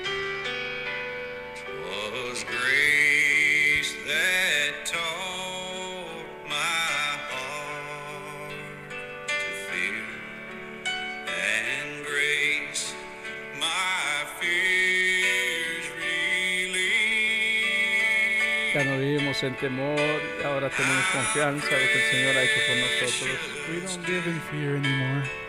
Ya 18.73 18.83
no 18.85 18.97
vivimos 18.97 19.43
en 19.43 19.55
temor, 19.57 19.99
ahora 20.43 20.67
tenemos 20.71 21.05
confianza 21.13 21.67
de 21.67 21.79
lo 21.79 21.87
que 21.91 22.03
el 22.03 22.11
Señor 22.11 22.35
ha 22.35 22.43
hecho 22.43 22.59
por 22.67 22.75
nosotros. 22.77 23.39
We 23.69 23.81
don't 23.81 24.09
live 24.09 24.27
in 24.27 24.41
fear 24.49 24.75
anymore. 24.77 25.42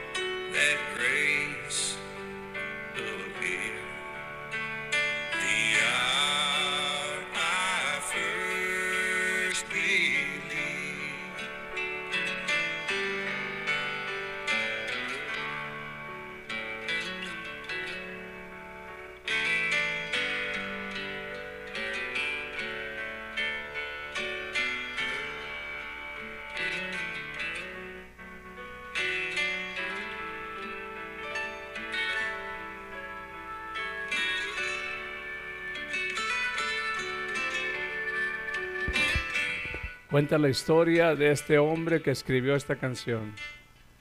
Cuenta 40.14 40.38
la 40.38 40.48
historia 40.48 41.16
de 41.16 41.32
este 41.32 41.58
hombre 41.58 42.00
que 42.00 42.12
escribió 42.12 42.54
esta 42.54 42.76
canción. 42.76 43.34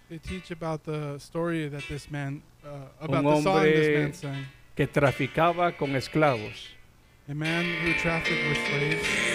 They 0.09 0.19
teach 0.19 0.51
about 0.51 0.83
the 0.83 1.15
story 1.15 1.67
that 1.71 1.81
this 1.89 2.11
man, 2.11 2.43
uh, 2.63 3.03
about 3.03 3.25
Un 3.25 3.35
the 3.37 3.41
song 3.41 3.63
this 3.63 3.73
hombre- 3.87 3.97
man 4.03 4.13
sang. 4.13 4.45
que 4.75 4.85
traficaba 4.85 5.75
con 5.75 5.95
esclavos. 5.95 6.69
A 7.27 7.33
man 7.33 7.65
who 7.83 7.93
trafficked 7.99 8.47
with 8.47 8.59
slaves. 8.67 9.32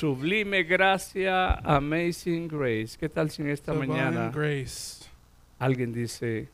Sublime 0.00 0.62
gracia, 0.62 1.60
amazing 1.62 2.48
grace. 2.48 2.96
¿Qué 2.98 3.06
tal 3.06 3.30
si 3.30 3.42
en 3.42 3.50
esta 3.50 3.74
Divine 3.74 3.88
mañana 3.88 4.30
grace. 4.34 5.04
alguien 5.58 5.92
dice, 5.92 6.48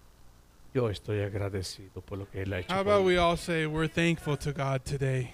yo 0.74 0.90
estoy 0.90 1.20
agradecido 1.20 2.02
por 2.02 2.18
lo 2.18 2.28
que 2.28 2.42
Él 2.42 2.52
ha 2.52 2.59
hecho? 2.59 2.74
How 2.74 2.80
about 2.80 3.02
mí"? 3.02 3.14
we 3.14 3.18
all 3.18 3.37
say 3.37 3.64
we're 3.64 3.88
thankful 3.88 4.37
to 4.37 4.52
God 4.52 4.80
today? 4.82 5.30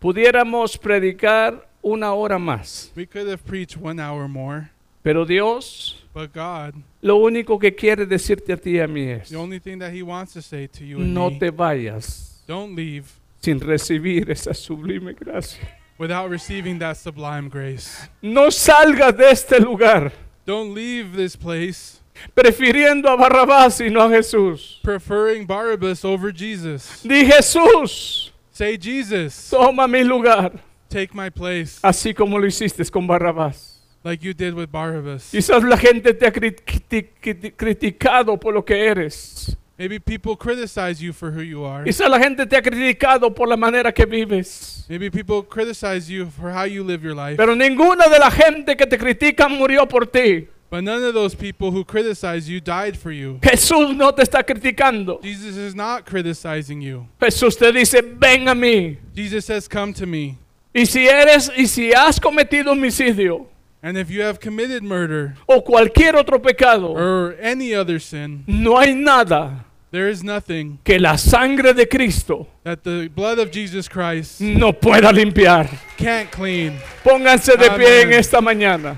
Pudiéramos 0.00 0.76
predicar 0.76 1.64
una 1.80 2.12
hora 2.12 2.40
más, 2.40 2.90
We 2.96 3.06
could 3.06 3.28
have 3.28 3.44
preached 3.44 3.80
one 3.80 4.02
hour 4.02 4.26
more, 4.26 4.72
pero 5.04 5.24
Dios 5.24 6.04
but 6.12 6.32
God, 6.34 6.74
lo 7.02 7.18
único 7.18 7.56
que 7.60 7.72
quiere 7.72 8.04
decirte 8.04 8.52
a 8.52 8.56
ti 8.56 8.78
y 8.78 8.80
a 8.80 8.88
mí 8.88 9.08
es, 9.08 9.28
the 9.28 9.36
only 9.36 9.60
thing 9.60 9.78
that 9.78 9.92
He 9.92 10.02
wants 10.02 10.32
to 10.32 10.42
say 10.42 10.66
to 10.66 10.84
you 10.84 10.96
and 10.96 11.14
no 11.14 11.30
me, 11.30 11.38
te 11.38 11.50
vayas 11.50 12.42
don't 12.48 12.74
leave 12.74 13.04
sin 13.38 13.60
recibir 13.60 14.28
esa 14.28 14.52
sublime 14.54 15.14
gracia. 15.14 15.81
Without 15.98 16.28
receiving 16.30 16.78
that 16.78 16.96
sublime 16.96 17.48
grace. 17.48 18.08
No 18.20 18.48
salgas 18.50 19.16
de 19.16 19.30
este 19.30 19.60
lugar 19.60 20.12
Don't 20.44 20.74
leave 20.74 21.16
this 21.16 21.36
place 21.36 22.00
prefiriendo 22.34 23.08
a 23.08 23.16
Barrabás 23.16 23.80
y 23.80 23.88
no 23.90 24.02
a 24.02 24.08
Jesús. 24.10 24.80
preferring 24.82 25.46
Barabbas 25.46 26.04
over 26.04 26.32
Jesus. 26.32 27.02
Di 27.02 27.24
Jesús, 27.24 28.30
Say, 28.52 28.76
Jesus, 28.76 29.48
toma 29.50 29.88
mi 29.88 30.04
lugar, 30.04 30.52
take 30.88 31.14
my 31.14 31.30
place, 31.30 31.78
así 31.82 32.12
como 32.14 32.38
lo 32.38 32.46
hiciste 32.46 32.84
con 32.90 33.06
Barrabás. 33.06 33.78
like 34.04 34.22
you 34.22 34.34
did 34.34 34.52
with 34.54 34.68
Barabbas. 34.70 35.30
Quizás 35.30 35.62
la 35.62 35.76
gente 35.76 36.12
te 36.12 36.26
ha 36.26 36.30
cri- 36.32 36.56
criti- 36.64 37.08
criti- 37.22 37.52
criticado 37.56 38.38
por 38.38 38.52
lo 38.52 38.62
que 38.64 38.74
eres. 38.86 39.56
Maybe 39.82 39.98
people 39.98 40.36
criticize 40.36 41.02
you 41.02 41.12
for 41.12 41.32
who 41.32 41.40
you 41.40 41.64
are. 41.64 41.82
Quizás 41.82 42.08
la 42.08 42.20
gente 42.20 42.46
te 42.46 42.56
ha 42.56 42.62
criticado 42.62 43.34
por 43.34 43.48
la 43.48 43.56
manera 43.56 43.90
que 43.90 44.06
vives. 44.06 44.86
Maybe 44.88 45.10
people 45.10 45.42
criticize 45.42 46.08
you 46.08 46.30
for 46.30 46.52
how 46.52 46.62
you 46.62 46.84
live 46.84 47.02
your 47.02 47.16
life. 47.16 47.36
Pero 47.36 47.56
ninguna 47.56 48.08
de 48.08 48.20
la 48.20 48.30
gente 48.30 48.76
que 48.76 48.86
te 48.86 48.96
critica 48.96 49.48
murió 49.48 49.88
por 49.88 50.06
ti. 50.06 50.46
But 50.70 50.84
none 50.84 51.02
of 51.02 51.14
those 51.14 51.34
people 51.34 51.72
who 51.72 51.84
criticize 51.84 52.48
you 52.48 52.60
died 52.60 52.96
for 52.96 53.10
you. 53.10 53.40
Jesús 53.42 53.96
no 53.96 54.12
te 54.12 54.22
está 54.22 54.44
criticando. 54.44 55.20
Jesus 55.20 55.56
is 55.56 55.74
not 55.74 56.06
criticizing 56.06 56.80
you. 56.80 57.08
Jesús 57.20 57.58
te 57.58 57.72
dice, 57.72 58.02
ven 58.02 58.46
a 58.46 58.54
mí. 58.54 58.98
Jesus 59.16 59.46
says, 59.46 59.66
Come 59.66 59.92
to 59.94 60.06
me. 60.06 60.38
Y 60.72 60.84
si 60.84 61.08
eres 61.08 61.50
y 61.56 61.66
si 61.66 61.92
has 61.92 62.20
cometido 62.20 62.70
homicidio 62.70 63.48
And 63.82 63.98
if 63.98 64.10
you 64.10 64.22
have 64.22 64.38
committed 64.38 64.84
murder 64.84 65.34
o 65.48 65.60
cualquier 65.60 66.14
otro 66.14 66.38
pecado, 66.38 66.94
or 66.94 67.34
any 67.40 67.74
other 67.74 67.98
sin, 67.98 68.44
no 68.46 68.76
hay 68.76 68.94
nada 68.94 69.64
there 69.92 70.08
is 70.08 70.24
nothing 70.24 70.78
que 70.82 70.98
la 70.98 71.16
sangre 71.16 71.72
de 71.72 71.86
Cristo 71.86 72.48
that 72.64 72.82
the 72.82 73.08
blood 73.14 73.38
of 73.38 73.52
Jesus 73.52 73.88
Christ 73.88 74.40
no 74.40 74.72
pueda 74.72 75.12
limpiar. 75.12 75.68
can't 75.96 76.30
clean. 76.32 76.76
Pónganse 77.04 77.56
de 77.56 77.70
pie 77.76 78.02
en 78.02 78.12
esta 78.14 78.40
mañana. 78.40 78.96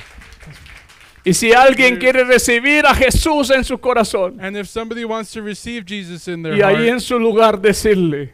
Y 1.27 1.33
si 1.33 1.53
alguien 1.53 1.99
quiere 1.99 2.23
recibir 2.25 2.87
a 2.87 2.95
Jesús 2.95 3.51
en 3.51 3.65
su 3.65 3.79
corazón 3.79 4.39
And 4.41 4.57
if 4.57 4.69
somebody 4.69 5.05
wants 5.05 5.33
to 5.33 5.43
receive 5.43 5.85
Jesus 5.87 6.29
in 6.29 6.43
their 6.43 6.55
y 6.55 6.63
ahí 6.63 6.87
en 6.87 6.95
heart, 6.95 7.01
su 7.01 7.19
lugar 7.19 7.61
decirle, 7.61 8.33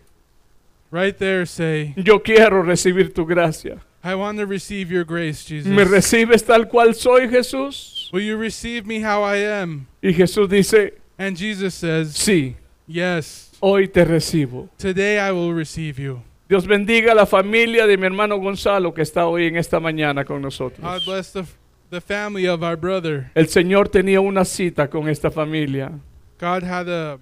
right 0.91 1.17
there 1.17 1.47
say, 1.47 1.95
yo 1.97 2.21
quiero 2.21 2.63
recibir 2.63 3.15
tu 3.15 3.25
gracia. 3.25 3.81
I 4.03 4.15
want 4.15 4.39
to 4.39 4.47
receive 4.47 4.91
your 4.91 5.05
grace, 5.05 5.45
Jesus. 5.45 5.71
¿Me 5.71 5.85
recibes 5.85 6.43
tal 6.43 6.69
cual 6.69 6.95
soy, 6.95 7.29
Jesús? 7.29 8.09
Will 8.13 8.23
you 8.23 8.39
receive 8.39 8.87
me 8.87 9.01
how 9.01 9.23
I 9.23 9.37
am? 9.37 9.87
Y 10.03 10.13
Jesús 10.13 10.49
dice, 10.49 11.00
And 11.21 11.37
Jesus 11.37 11.75
says, 11.75 12.15
sí, 12.17 12.55
Yes, 12.87 13.51
hoy 13.61 13.87
te 13.89 14.05
recibo. 14.05 14.69
today 14.79 15.19
I 15.19 15.33
will 15.33 15.53
receive 15.53 15.99
you. 15.99 16.23
Dios 16.49 16.67
bendiga 16.67 17.13
a 17.13 17.15
la 17.15 17.27
familia 17.27 17.87
de 17.87 17.97
mi 17.99 18.07
hermano 18.07 18.39
Gonzalo 18.39 18.93
que 18.95 19.03
está 19.03 19.27
hoy 19.27 19.47
en 19.47 19.57
esta 19.57 19.79
mañana 19.79 20.25
con 20.25 20.41
nosotros. 20.43 20.81
God 20.81 21.05
bless 21.05 21.31
the, 21.33 21.45
the 21.91 22.01
family 22.01 22.49
of 22.49 22.63
our 22.63 22.75
brother. 22.77 23.31
El 23.35 23.49
Señor 23.49 23.89
tenía 23.91 24.21
una 24.21 24.45
cita 24.45 24.89
con 24.89 25.09
esta 25.09 25.31
familia 25.31 25.93
God 26.41 26.63
had 26.63 26.89
a 26.89 27.19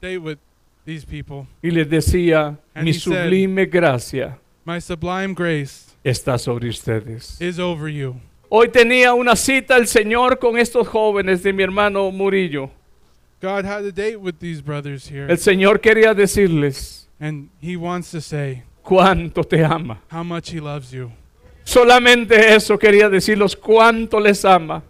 date 0.00 0.18
with 0.18 0.38
these 0.84 1.04
people. 1.04 1.48
y 1.62 1.70
les 1.72 1.88
decía, 1.90 2.56
And 2.74 2.84
mi 2.84 2.90
he 2.90 2.94
said- 2.94 3.24
sublime 3.24 3.66
gracia 3.66 4.38
My 4.64 4.80
sublime 4.80 5.34
grace 5.34 5.90
está 6.04 6.38
sobre 6.38 6.68
ustedes. 6.68 7.40
is 7.40 7.58
over 7.58 7.88
you. 7.90 8.14
Hoy 8.48 8.68
tenía 8.68 9.12
una 9.14 9.34
cita 9.34 9.76
el 9.76 9.86
Señor 9.86 10.38
con 10.38 10.56
estos 10.58 10.86
jóvenes 10.86 11.42
de 11.42 11.52
mi 11.52 11.62
hermano 11.62 12.10
Murillo. 12.12 12.70
God 13.42 13.64
had 13.64 13.84
a 13.84 13.92
date 13.92 14.16
with 14.16 14.38
these 14.38 14.62
brothers 14.62 15.08
here. 15.10 15.26
El 15.28 15.38
Señor 15.38 15.80
quería 15.80 16.14
decirles 16.14 17.08
And 17.20 17.48
he 17.60 17.76
wants 17.76 18.10
to 18.12 18.20
say 18.20 18.62
cuánto 18.82 19.42
te 19.42 19.62
ama. 19.64 20.00
how 20.10 20.22
much 20.22 20.50
he 20.52 20.60
loves 20.60 20.90
you. 20.92 21.10
Solamente 21.64 22.54
eso 22.54 22.78
quería 22.78 23.08
decirles 23.10 23.56
cuánto 23.56 24.20
les 24.20 24.44
ama. 24.44 24.82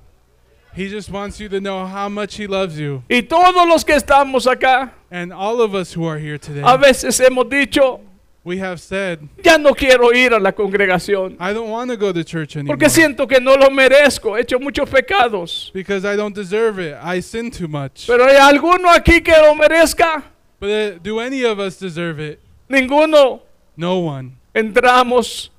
He 0.76 0.88
just 0.90 1.10
wants 1.10 1.40
you 1.40 1.48
to 1.48 1.58
know 1.58 1.86
how 1.86 2.10
much 2.10 2.38
he 2.38 2.46
loves 2.46 2.76
you. 2.76 3.02
Y 3.08 3.22
todos 3.22 3.66
los 3.66 3.82
que 3.84 3.94
estamos 3.94 4.46
acá, 4.46 4.92
And 5.10 5.32
all 5.32 5.62
of 5.62 5.74
us 5.74 5.96
who 5.96 6.04
are 6.06 6.18
here 6.18 6.38
today, 6.38 6.62
a 6.62 6.76
veces 6.76 7.18
hemos 7.20 7.48
dicho, 7.48 8.00
we 8.46 8.58
have 8.58 8.80
said, 8.80 9.28
ya 9.42 9.56
no 9.56 9.74
quiero 9.74 10.12
ir 10.12 10.32
a 10.32 10.38
la 10.38 10.52
congregación. 10.52 11.36
I 11.40 11.52
don't 11.52 11.68
want 11.68 11.90
to 11.90 11.96
go 11.96 12.12
to 12.12 12.22
church 12.22 12.56
anymore 12.56 12.76
Porque 12.76 12.88
siento 12.88 13.28
que 13.28 13.40
no 13.40 13.56
lo 13.56 13.70
merezco. 13.70 14.36
He 14.38 14.42
hecho 14.42 14.60
muchos 14.60 14.88
pecados. 14.88 15.72
because 15.74 16.04
I 16.04 16.14
don't 16.14 16.32
deserve 16.34 16.78
it. 16.78 16.96
I 17.02 17.20
sin 17.20 17.50
too 17.50 17.66
much. 17.66 18.06
Pero 18.06 18.24
hay 18.24 18.36
alguno 18.36 18.88
aquí 18.94 19.20
que 19.20 19.32
lo 19.32 19.54
merezca. 19.56 20.22
But 20.60 20.70
uh, 20.70 20.98
do 21.02 21.18
any 21.18 21.42
of 21.42 21.58
us 21.58 21.76
deserve 21.76 22.20
it? 22.20 22.40
Ninguno. 22.70 23.42
No 23.76 23.98
one. 23.98 24.36
Entramos 24.54 25.50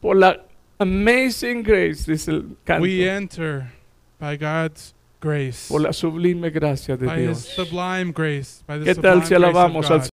por 0.00 0.16
la 0.16 0.34
amazing 0.80 1.62
grace, 1.62 2.04
dice 2.04 2.28
el 2.28 2.56
canto. 2.66 2.82
We 2.82 3.08
enter 3.08 3.72
by 4.18 4.36
God's 4.36 4.94
grace, 5.20 5.68
Por 5.68 5.80
la 5.80 5.92
sublime 5.92 6.50
gracia 6.50 6.96
de 6.96 7.06
by 7.06 7.20
His 7.20 7.44
Dios. 7.44 7.54
sublime 7.54 8.10
grace, 8.10 8.64
by 8.66 8.78
the 8.78 8.84
¿Qué 8.84 9.00
tal 9.00 9.24
si 9.24 9.34
alabamos 9.34 9.88
al. 9.90 10.11